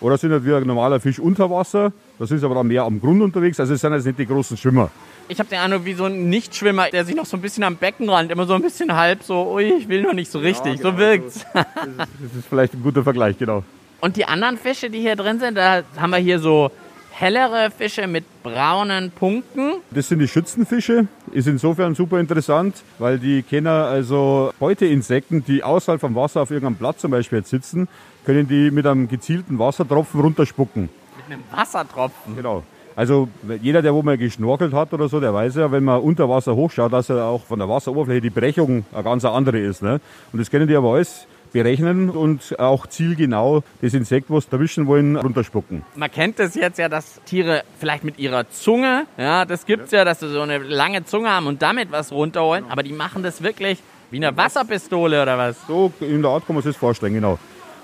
Oder 0.00 0.16
sind 0.16 0.32
halt 0.32 0.46
wie 0.46 0.54
ein 0.54 0.66
normaler 0.66 0.98
Fisch 0.98 1.18
unter 1.18 1.50
Wasser. 1.50 1.92
Das 2.18 2.30
ist 2.30 2.42
aber 2.42 2.54
dann 2.54 2.68
mehr 2.68 2.84
am 2.84 3.00
Grund 3.00 3.20
unterwegs. 3.20 3.60
Also 3.60 3.74
es 3.74 3.80
sind 3.80 3.92
jetzt 3.92 4.06
nicht 4.06 4.18
die 4.18 4.26
großen 4.26 4.56
Schwimmer. 4.56 4.90
Ich 5.28 5.38
habe 5.38 5.48
den 5.50 5.58
Eindruck, 5.58 5.84
wie 5.84 5.92
so 5.92 6.04
ein 6.06 6.28
Nichtschwimmer, 6.30 6.88
der 6.88 7.04
sich 7.04 7.14
noch 7.14 7.26
so 7.26 7.36
ein 7.36 7.42
bisschen 7.42 7.64
am 7.64 7.76
Beckenrand, 7.76 8.30
immer 8.30 8.46
so 8.46 8.54
ein 8.54 8.62
bisschen 8.62 8.96
halb 8.96 9.22
so, 9.22 9.52
ui, 9.52 9.64
ich 9.64 9.88
will 9.88 10.02
noch 10.02 10.14
nicht 10.14 10.30
so 10.30 10.38
richtig. 10.38 10.78
genau. 10.78 10.92
So 10.92 10.98
wirkt's. 10.98 11.44
Das 11.52 12.34
ist 12.38 12.46
vielleicht 12.48 12.72
ein 12.74 12.82
guter 12.82 13.02
Vergleich, 13.02 13.36
genau. 13.36 13.62
Und 14.00 14.16
die 14.16 14.24
anderen 14.24 14.56
Fische, 14.56 14.88
die 14.88 15.00
hier 15.00 15.16
drin 15.16 15.38
sind, 15.38 15.56
da 15.56 15.82
haben 15.98 16.10
wir 16.10 16.18
hier 16.18 16.38
so 16.38 16.70
hellere 17.20 17.70
Fische 17.70 18.06
mit 18.06 18.24
braunen 18.42 19.10
Punkten. 19.10 19.74
Das 19.90 20.08
sind 20.08 20.20
die 20.20 20.28
Schützenfische. 20.28 21.06
Ist 21.32 21.46
insofern 21.46 21.94
super 21.94 22.18
interessant, 22.18 22.82
weil 22.98 23.18
die 23.18 23.42
kennen 23.42 23.66
also 23.66 24.52
Beuteinsekten, 24.58 25.44
die 25.44 25.62
außerhalb 25.62 26.00
vom 26.00 26.14
Wasser 26.14 26.40
auf 26.40 26.50
irgendeinem 26.50 26.76
Platz 26.76 27.02
zum 27.02 27.10
Beispiel 27.10 27.40
jetzt 27.40 27.50
sitzen, 27.50 27.88
können 28.24 28.48
die 28.48 28.70
mit 28.70 28.86
einem 28.86 29.06
gezielten 29.06 29.58
Wassertropfen 29.58 30.18
runterspucken. 30.20 30.88
Mit 31.18 31.26
einem 31.26 31.44
Wassertropfen. 31.50 32.36
Genau. 32.36 32.62
Also 32.96 33.28
jeder, 33.62 33.82
der 33.82 33.94
wo 33.94 34.02
mal 34.02 34.18
geschnorkelt 34.18 34.72
hat 34.72 34.92
oder 34.94 35.08
so, 35.08 35.20
der 35.20 35.32
weiß 35.32 35.56
ja, 35.56 35.70
wenn 35.70 35.84
man 35.84 36.00
unter 36.00 36.28
Wasser 36.28 36.56
hochschaut, 36.56 36.92
dass 36.92 37.08
ja 37.08 37.24
auch 37.24 37.44
von 37.44 37.58
der 37.58 37.68
Wasseroberfläche 37.68 38.22
die 38.22 38.30
Brechung 38.30 38.84
eine 38.92 39.04
ganz 39.04 39.24
andere 39.26 39.58
ist. 39.58 39.82
Ne? 39.82 40.00
Und 40.32 40.38
das 40.38 40.50
können 40.50 40.66
die 40.66 40.74
aber 40.74 40.94
alles 40.94 41.26
berechnen 41.52 42.10
und 42.10 42.58
auch 42.58 42.86
zielgenau 42.86 43.62
das 43.82 43.94
Insekt, 43.94 44.30
was 44.30 44.46
erwischen 44.50 44.86
wollen, 44.86 45.16
runterspucken. 45.16 45.82
Man 45.96 46.10
kennt 46.10 46.40
es 46.40 46.54
jetzt 46.54 46.78
ja, 46.78 46.88
dass 46.88 47.20
Tiere 47.24 47.62
vielleicht 47.78 48.04
mit 48.04 48.18
ihrer 48.18 48.48
Zunge, 48.50 49.06
ja, 49.16 49.44
das 49.44 49.66
gibt's 49.66 49.90
ja, 49.90 50.04
dass 50.04 50.20
sie 50.20 50.28
so 50.28 50.40
eine 50.40 50.58
lange 50.58 51.04
Zunge 51.04 51.30
haben 51.30 51.46
und 51.46 51.62
damit 51.62 51.90
was 51.92 52.12
runterholen, 52.12 52.64
aber 52.68 52.82
die 52.82 52.92
machen 52.92 53.22
das 53.22 53.42
wirklich 53.42 53.78
wie 54.10 54.16
eine 54.16 54.36
Wasserpistole 54.36 55.22
oder 55.22 55.38
was? 55.38 55.56
So 55.66 55.92
in 56.00 56.22
der 56.22 56.30
Art 56.30 56.46
kann 56.46 56.54
man 56.54 56.62
sich 56.62 56.72
das 56.72 56.78
vorstellen, 56.78 57.14
genau. 57.14 57.38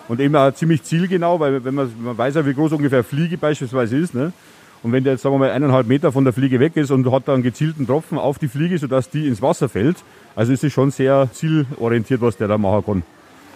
Und 0.09 0.21
eben 0.21 0.35
auch 0.37 0.53
ziemlich 0.53 0.83
zielgenau, 0.83 1.41
weil 1.41 1.65
wenn 1.65 1.75
man, 1.75 1.93
man 2.01 2.17
weiß 2.17 2.37
ja, 2.37 2.47
wie 2.47 2.55
groß 2.55 2.73
ungefähr 2.73 3.03
Fliege 3.03 3.39
beispielsweise 3.39 3.97
ist. 3.97 4.15
Ne? 4.15 4.33
Und 4.83 4.93
wenn 4.93 5.03
der 5.03 5.15
jetzt, 5.15 5.23
sagen 5.23 5.35
wir 5.35 5.41
mal, 5.41 5.51
eineinhalb 5.51 5.87
Meter 5.89 6.13
von 6.13 6.25
der 6.25 6.33
Fliege 6.33 6.61
weg 6.61 6.77
ist 6.77 6.91
und 6.91 7.11
hat 7.11 7.27
dann 7.27 7.35
einen 7.35 7.43
gezielten 7.43 7.87
Tropfen 7.87 8.19
auf 8.19 8.39
die 8.39 8.47
Fliege, 8.47 8.79
sodass 8.79 9.11
die 9.11 9.27
ins 9.27 9.43
Wasser 9.43 9.69
fällt, 9.69 9.97
also 10.37 10.53
ist 10.53 10.63
es 10.63 10.73
schon 10.73 10.91
sehr 10.91 11.29
zielorientiert, 11.33 12.21
was 12.21 12.37
der 12.37 12.47
da 12.47 12.59
machen 12.59 12.85
kann. 12.85 13.03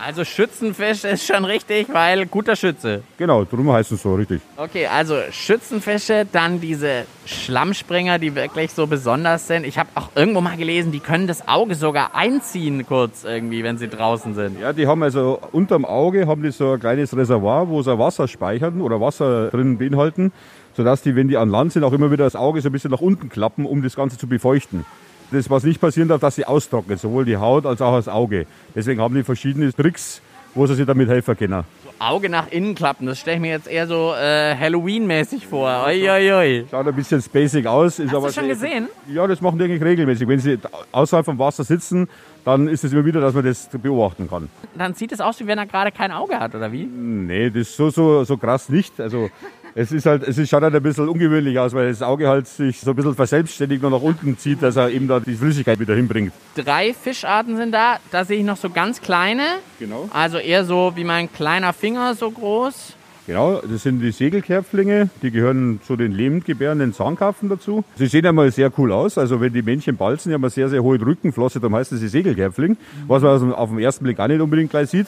Also 0.02 0.24
Schützenfisch 0.24 1.04
ist 1.04 1.26
schon 1.26 1.44
richtig, 1.44 1.88
weil 1.92 2.24
guter 2.24 2.56
Schütze. 2.56 3.02
Genau, 3.18 3.44
darum 3.44 3.70
heißt 3.70 3.92
es 3.92 4.02
so, 4.02 4.14
richtig. 4.14 4.40
Okay, 4.56 4.86
also 4.86 5.16
Schützenfische, 5.30 6.26
dann 6.32 6.58
diese 6.58 7.04
Schlammspringer, 7.26 8.18
die 8.18 8.34
wirklich 8.34 8.72
so 8.72 8.86
besonders 8.86 9.46
sind. 9.46 9.66
Ich 9.66 9.78
habe 9.78 9.90
auch 9.94 10.08
irgendwo 10.14 10.40
mal 10.40 10.56
gelesen, 10.56 10.90
die 10.90 11.00
können 11.00 11.26
das 11.26 11.46
Auge 11.46 11.74
sogar 11.74 12.14
einziehen 12.14 12.86
kurz 12.86 13.24
irgendwie, 13.24 13.62
wenn 13.62 13.76
sie 13.76 13.88
draußen 13.88 14.34
sind. 14.34 14.58
Ja, 14.58 14.72
die 14.72 14.86
haben 14.86 15.02
also 15.02 15.38
unterm 15.52 15.84
Auge 15.84 16.26
haben 16.26 16.42
die 16.42 16.50
so 16.50 16.72
ein 16.72 16.80
kleines 16.80 17.14
Reservoir, 17.14 17.68
wo 17.68 17.82
sie 17.82 17.98
Wasser 17.98 18.26
speichern 18.26 18.80
oder 18.80 19.02
Wasser 19.02 19.50
drin 19.50 19.76
beinhalten, 19.76 20.32
sodass 20.74 21.02
die, 21.02 21.14
wenn 21.14 21.28
die 21.28 21.36
an 21.36 21.50
Land 21.50 21.74
sind, 21.74 21.84
auch 21.84 21.92
immer 21.92 22.10
wieder 22.10 22.24
das 22.24 22.36
Auge 22.36 22.62
so 22.62 22.70
ein 22.70 22.72
bisschen 22.72 22.90
nach 22.90 23.02
unten 23.02 23.28
klappen, 23.28 23.66
um 23.66 23.82
das 23.82 23.96
Ganze 23.96 24.16
zu 24.16 24.26
befeuchten. 24.26 24.86
Das, 25.32 25.48
was 25.48 25.62
nicht 25.64 25.80
passieren 25.80 26.08
darf, 26.08 26.20
dass 26.20 26.34
sie 26.36 26.44
austrocknet, 26.44 26.98
sowohl 27.00 27.24
die 27.24 27.36
Haut 27.36 27.64
als 27.66 27.80
auch 27.80 27.94
das 27.96 28.08
Auge. 28.08 28.46
Deswegen 28.74 29.00
haben 29.00 29.14
die 29.14 29.22
verschiedene 29.22 29.72
Tricks, 29.72 30.20
wo 30.54 30.66
sie 30.66 30.74
sich 30.74 30.86
damit 30.86 31.08
helfen 31.08 31.36
können. 31.36 31.62
So 31.84 31.90
Auge 32.00 32.28
nach 32.28 32.50
innen 32.50 32.74
klappen, 32.74 33.06
das 33.06 33.18
stelle 33.20 33.36
ich 33.36 33.40
mir 33.42 33.50
jetzt 33.50 33.68
eher 33.68 33.86
so 33.86 34.12
äh, 34.14 34.56
Halloween-mäßig 34.56 35.46
vor. 35.46 35.84
Oi, 35.86 36.10
oi, 36.10 36.32
oi. 36.32 36.64
Schaut 36.68 36.88
ein 36.88 36.94
bisschen 36.96 37.22
spacig 37.22 37.66
aus. 37.66 37.98
Ist 38.00 38.08
Hast 38.08 38.16
aber 38.16 38.26
du 38.28 38.32
schon 38.32 38.44
sehr- 38.46 38.54
gesehen? 38.54 38.88
Ja, 39.12 39.26
das 39.28 39.40
machen 39.40 39.58
die 39.58 39.64
eigentlich 39.66 39.82
regelmäßig. 39.82 40.26
Wenn 40.26 40.40
sie 40.40 40.58
außerhalb 40.90 41.24
vom 41.26 41.38
Wasser 41.38 41.62
sitzen, 41.62 42.08
dann 42.44 42.66
ist 42.66 42.82
es 42.82 42.92
immer 42.92 43.04
wieder, 43.04 43.20
dass 43.20 43.34
man 43.34 43.44
das 43.44 43.68
beobachten 43.68 44.28
kann. 44.28 44.48
Dann 44.76 44.94
sieht 44.94 45.12
es 45.12 45.20
aus, 45.20 45.38
wie 45.40 45.46
wenn 45.46 45.58
er 45.58 45.66
gerade 45.66 45.92
kein 45.92 46.10
Auge 46.10 46.40
hat, 46.40 46.54
oder 46.54 46.72
wie? 46.72 46.84
Nee, 46.86 47.50
das 47.50 47.68
ist 47.68 47.76
so, 47.76 47.90
so, 47.90 48.24
so 48.24 48.36
krass 48.38 48.68
nicht. 48.70 48.98
Also 49.00 49.30
es 49.74 49.92
ist 49.92 50.06
halt, 50.06 50.22
es 50.26 50.38
ist, 50.38 50.48
schaut 50.48 50.62
halt 50.62 50.74
ein 50.74 50.82
bisschen 50.82 51.08
ungewöhnlich 51.08 51.58
aus, 51.58 51.72
weil 51.74 51.88
das 51.88 52.02
Auge 52.02 52.28
halt 52.28 52.46
sich 52.46 52.80
so 52.80 52.90
ein 52.90 52.96
bisschen 52.96 53.14
verselbstständigt 53.14 53.82
und 53.84 53.92
nach 53.92 54.00
unten 54.00 54.38
zieht, 54.38 54.62
dass 54.62 54.76
er 54.76 54.90
eben 54.90 55.08
da 55.08 55.20
die 55.20 55.34
Flüssigkeit 55.34 55.78
wieder 55.78 55.94
hinbringt. 55.94 56.32
Drei 56.56 56.94
Fischarten 56.94 57.56
sind 57.56 57.72
da. 57.72 57.98
Da 58.10 58.24
sehe 58.24 58.38
ich 58.38 58.44
noch 58.44 58.56
so 58.56 58.70
ganz 58.70 59.00
kleine. 59.00 59.42
Genau. 59.78 60.08
Also 60.12 60.38
eher 60.38 60.64
so 60.64 60.92
wie 60.96 61.04
mein 61.04 61.32
kleiner 61.32 61.72
Finger 61.72 62.14
so 62.14 62.30
groß. 62.30 62.94
Genau, 63.26 63.60
das 63.60 63.84
sind 63.84 64.00
die 64.00 64.10
Segelkerpflinge, 64.10 65.08
die 65.22 65.30
gehören 65.30 65.80
zu 65.86 65.94
den 65.94 66.10
lebendgebärenden 66.10 66.92
Zahnkarpfen 66.92 67.48
dazu. 67.48 67.84
Sie 67.94 68.06
sehen 68.06 68.26
einmal 68.26 68.50
sehr 68.50 68.72
cool 68.76 68.90
aus, 68.90 69.18
also 69.18 69.40
wenn 69.40 69.52
die 69.52 69.62
Männchen 69.62 69.96
balzen, 69.96 70.30
die 70.30 70.34
haben 70.34 70.42
eine 70.42 70.50
sehr, 70.50 70.68
sehr 70.68 70.82
hohe 70.82 71.00
Rückenflosse, 71.00 71.60
darum 71.60 71.76
heißt 71.76 71.92
es 71.92 72.00
die 72.00 72.08
Segelkerpfling, 72.08 72.76
was 73.06 73.22
man 73.22 73.52
auf 73.52 73.70
den 73.70 73.78
ersten 73.78 74.02
Blick 74.02 74.18
auch 74.18 74.26
nicht 74.26 74.40
unbedingt 74.40 74.70
gleich 74.70 74.90
sieht. 74.90 75.06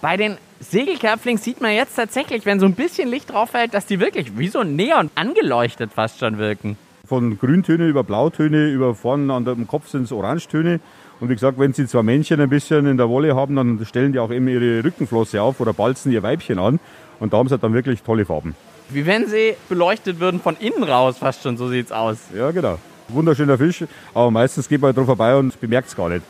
Bei 0.00 0.16
den 0.16 0.36
Segelkerpflingen 0.60 1.40
sieht 1.42 1.62
man 1.62 1.72
jetzt 1.72 1.96
tatsächlich, 1.96 2.44
wenn 2.44 2.60
so 2.60 2.66
ein 2.66 2.74
bisschen 2.74 3.08
Licht 3.08 3.32
drauf 3.32 3.50
fällt, 3.50 3.72
dass 3.72 3.86
die 3.86 3.98
wirklich 3.98 4.36
wie 4.36 4.48
so 4.48 4.62
Neon 4.62 5.10
angeleuchtet 5.14 5.90
fast 5.92 6.20
schon 6.20 6.36
wirken. 6.36 6.76
Von 7.06 7.38
Grüntöne 7.38 7.88
über 7.88 8.04
Blautöne, 8.04 8.68
über 8.68 8.94
vorne 8.94 9.32
an 9.32 9.44
dem 9.46 9.66
Kopf 9.66 9.88
sind 9.88 10.02
es 10.02 10.12
Orangetöne. 10.12 10.80
Und 11.18 11.30
wie 11.30 11.34
gesagt, 11.34 11.58
wenn 11.58 11.72
sie 11.72 11.86
zwei 11.86 12.02
Männchen 12.02 12.40
ein 12.40 12.50
bisschen 12.50 12.86
in 12.86 12.98
der 12.98 13.08
Wolle 13.08 13.34
haben, 13.34 13.56
dann 13.56 13.84
stellen 13.86 14.12
die 14.12 14.18
auch 14.18 14.30
eben 14.30 14.48
ihre 14.48 14.84
Rückenflosse 14.84 15.40
auf 15.42 15.60
oder 15.60 15.72
balzen 15.72 16.12
ihr 16.12 16.22
Weibchen 16.22 16.58
an. 16.58 16.78
Und 17.20 17.32
da 17.32 17.38
haben 17.38 17.48
sie 17.48 17.58
dann 17.58 17.72
wirklich 17.72 18.02
tolle 18.02 18.26
Farben. 18.26 18.54
Wie 18.90 19.06
wenn 19.06 19.28
sie 19.28 19.54
beleuchtet 19.68 20.20
würden 20.20 20.40
von 20.40 20.56
innen 20.58 20.84
raus, 20.84 21.18
fast 21.18 21.42
schon, 21.42 21.56
so 21.56 21.68
sieht's 21.68 21.90
aus. 21.90 22.18
Ja, 22.36 22.50
genau. 22.50 22.78
Wunderschöner 23.08 23.58
Fisch, 23.58 23.84
aber 24.14 24.30
meistens 24.30 24.68
geht 24.68 24.80
man 24.80 24.94
dran 24.94 25.06
vorbei 25.06 25.36
und 25.36 25.58
bemerkt 25.60 25.88
es 25.88 25.96
gar 25.96 26.08
nicht. 26.08 26.22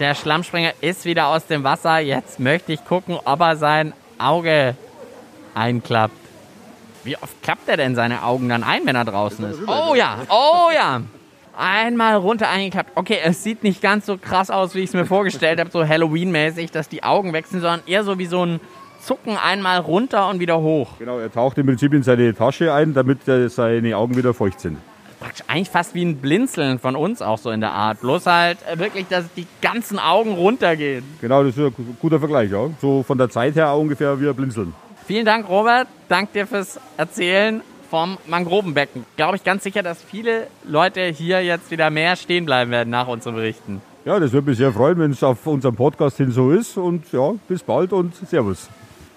Der 0.00 0.14
Schlammspringer 0.16 0.72
ist 0.80 1.04
wieder 1.04 1.28
aus 1.28 1.46
dem 1.46 1.62
Wasser. 1.62 1.98
Jetzt 2.00 2.40
möchte 2.40 2.72
ich 2.72 2.84
gucken, 2.84 3.16
ob 3.24 3.40
er 3.40 3.56
sein 3.56 3.92
Auge 4.18 4.74
einklappt. 5.54 6.16
Wie 7.04 7.16
oft 7.16 7.42
klappt 7.42 7.68
er 7.68 7.76
denn 7.76 7.94
seine 7.94 8.24
Augen 8.24 8.48
dann 8.48 8.64
ein, 8.64 8.86
wenn 8.86 8.96
er 8.96 9.04
draußen 9.04 9.44
ist? 9.50 9.60
Oh 9.68 9.94
ja, 9.94 10.18
oh 10.28 10.70
ja. 10.74 11.02
Einmal 11.56 12.16
runter 12.16 12.48
eingeklappt. 12.48 12.90
Okay, 12.96 13.18
es 13.22 13.44
sieht 13.44 13.62
nicht 13.62 13.80
ganz 13.80 14.06
so 14.06 14.18
krass 14.18 14.50
aus, 14.50 14.74
wie 14.74 14.80
ich 14.80 14.86
es 14.86 14.94
mir 14.94 15.06
vorgestellt 15.06 15.60
habe, 15.60 15.70
so 15.70 15.86
Halloween-mäßig, 15.86 16.72
dass 16.72 16.88
die 16.88 17.04
Augen 17.04 17.32
wechseln, 17.32 17.60
sondern 17.60 17.82
eher 17.86 18.02
so 18.02 18.18
wie 18.18 18.26
so 18.26 18.44
ein 18.44 18.60
Zucken 19.00 19.36
einmal 19.36 19.78
runter 19.78 20.28
und 20.28 20.40
wieder 20.40 20.60
hoch. 20.60 20.88
Genau, 20.98 21.18
er 21.18 21.30
taucht 21.30 21.58
im 21.58 21.66
Prinzip 21.66 21.92
in 21.92 22.02
seine 22.02 22.34
Tasche 22.34 22.72
ein, 22.72 22.94
damit 22.94 23.28
äh, 23.28 23.48
seine 23.48 23.96
Augen 23.96 24.16
wieder 24.16 24.34
feucht 24.34 24.58
sind. 24.58 24.78
Praktisch 25.24 25.46
eigentlich 25.48 25.70
fast 25.70 25.94
wie 25.94 26.04
ein 26.04 26.18
Blinzeln 26.18 26.78
von 26.78 26.96
uns 26.96 27.22
auch 27.22 27.38
so 27.38 27.50
in 27.50 27.62
der 27.62 27.72
Art. 27.72 28.02
Bloß 28.02 28.26
halt 28.26 28.58
äh, 28.70 28.78
wirklich, 28.78 29.06
dass 29.08 29.24
die 29.34 29.46
ganzen 29.62 29.98
Augen 29.98 30.34
runtergehen. 30.34 31.02
Genau, 31.22 31.42
das 31.42 31.56
ist 31.56 31.78
ein 31.78 31.96
guter 31.98 32.18
Vergleich. 32.18 32.50
Ja. 32.50 32.68
So 32.78 33.02
von 33.02 33.16
der 33.16 33.30
Zeit 33.30 33.54
her 33.54 33.74
ungefähr 33.74 34.20
wie 34.20 34.28
ein 34.28 34.34
Blinzeln. 34.34 34.74
Vielen 35.06 35.24
Dank, 35.24 35.48
Robert. 35.48 35.88
Dank 36.10 36.34
dir 36.34 36.46
fürs 36.46 36.78
Erzählen 36.98 37.62
vom 37.88 38.18
Mangrovenbecken. 38.26 39.06
Glaube 39.16 39.36
ich 39.36 39.44
ganz 39.44 39.64
sicher, 39.64 39.82
dass 39.82 40.02
viele 40.02 40.48
Leute 40.62 41.00
hier 41.06 41.42
jetzt 41.42 41.70
wieder 41.70 41.88
mehr 41.88 42.16
stehen 42.16 42.44
bleiben 42.44 42.70
werden 42.70 42.90
nach 42.90 43.08
unseren 43.08 43.34
Berichten. 43.34 43.80
Ja, 44.04 44.20
das 44.20 44.30
würde 44.32 44.50
mich 44.50 44.58
sehr 44.58 44.74
freuen, 44.74 44.98
wenn 44.98 45.12
es 45.12 45.22
auf 45.22 45.46
unserem 45.46 45.74
Podcast 45.74 46.18
hin 46.18 46.32
so 46.32 46.50
ist. 46.50 46.76
Und 46.76 47.10
ja, 47.12 47.32
bis 47.48 47.62
bald 47.62 47.94
und 47.94 48.14
Servus. 48.14 48.68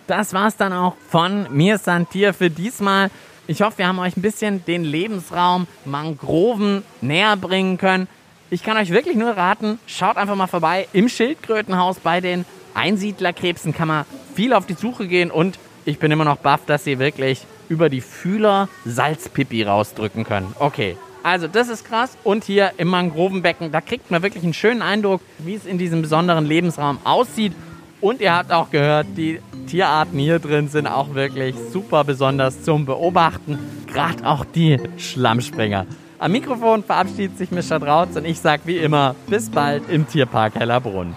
Das 0.08 0.34
war's 0.34 0.56
dann 0.56 0.72
auch 0.72 0.96
von 1.10 1.48
mir, 1.52 1.78
Santier, 1.78 2.34
für 2.34 2.50
diesmal. 2.50 3.12
Ich 3.50 3.62
hoffe, 3.62 3.78
wir 3.78 3.88
haben 3.88 4.00
euch 4.00 4.18
ein 4.18 4.22
bisschen 4.22 4.66
den 4.66 4.84
Lebensraum 4.84 5.68
Mangroven 5.86 6.84
näher 7.00 7.38
bringen 7.38 7.78
können. 7.78 8.10
Ich 8.50 8.62
kann 8.62 8.76
euch 8.76 8.90
wirklich 8.90 9.16
nur 9.16 9.32
raten, 9.32 9.80
schaut 9.88 10.18
einfach 10.18 10.36
mal 10.36 10.48
vorbei. 10.48 10.90
Im 10.92 11.08
Schildkrötenhaus 11.08 12.00
bei 12.02 12.20
den 12.20 12.44
Einsiedlerkrebsen 12.74 13.74
kann 13.74 13.88
man 13.88 14.06
viel 14.36 14.52
auf 14.52 14.66
die 14.66 14.74
Suche 14.74 15.08
gehen 15.08 15.32
und 15.32 15.60
ich 15.86 15.98
bin 15.98 16.12
immer 16.12 16.26
noch 16.26 16.36
baff, 16.38 16.66
dass 16.66 16.84
sie 16.84 17.00
wirklich 17.00 17.46
über 17.70 17.88
die 17.88 18.02
Fühler 18.02 18.68
Salzpipi 18.84 19.64
rausdrücken 19.64 20.26
können. 20.26 20.54
Okay, 20.60 20.98
also 21.24 21.48
das 21.48 21.70
ist 21.70 21.86
krass. 21.86 22.18
Und 22.26 22.44
hier 22.44 22.74
im 22.76 22.90
Mangrovenbecken, 22.90 23.72
da 23.72 23.80
kriegt 23.80 24.12
man 24.12 24.24
wirklich 24.24 24.44
einen 24.44 24.54
schönen 24.54 24.82
Eindruck, 24.82 25.22
wie 25.40 25.56
es 25.56 25.66
in 25.66 25.78
diesem 25.78 26.02
besonderen 26.02 26.46
Lebensraum 26.46 27.00
aussieht. 27.06 27.54
Und 28.00 28.22
ihr 28.22 28.36
habt 28.36 28.52
auch 28.52 28.70
gehört, 28.70 29.08
die 29.16 29.40
Tierarten 29.68 30.20
hier 30.20 30.40
drin 30.40 30.68
sind 30.70 30.88
auch 30.88 31.14
wirklich 31.14 31.56
super 31.72 32.04
besonders 32.04 32.64
zum 32.64 32.86
Beobachten. 32.86 33.58
Gerade 33.88 34.26
auch 34.26 34.46
die 34.46 34.80
Schlammspringer. 34.98 35.86
Am 36.20 36.32
Mikrofon 36.32 36.84
verabschiedet 36.84 37.38
sich 37.38 37.52
Mischa 37.52 37.78
Drautz 37.78 38.16
und 38.16 38.26
ich 38.26 38.40
sage 38.40 38.64
wie 38.66 38.78
immer, 38.78 39.16
bis 39.28 39.50
bald 39.50 39.90
im 39.90 40.08
Tierpark 40.08 40.56
Hellerbrunn. 40.56 41.16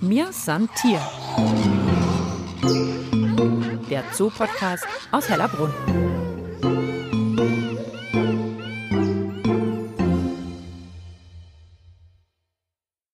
Mir 0.00 0.26
san 0.32 0.68
Tier. 0.74 1.00
Der 3.90 4.02
Zoo-Podcast 4.12 4.86
aus 5.12 5.28
Hellerbrunn. 5.28 6.13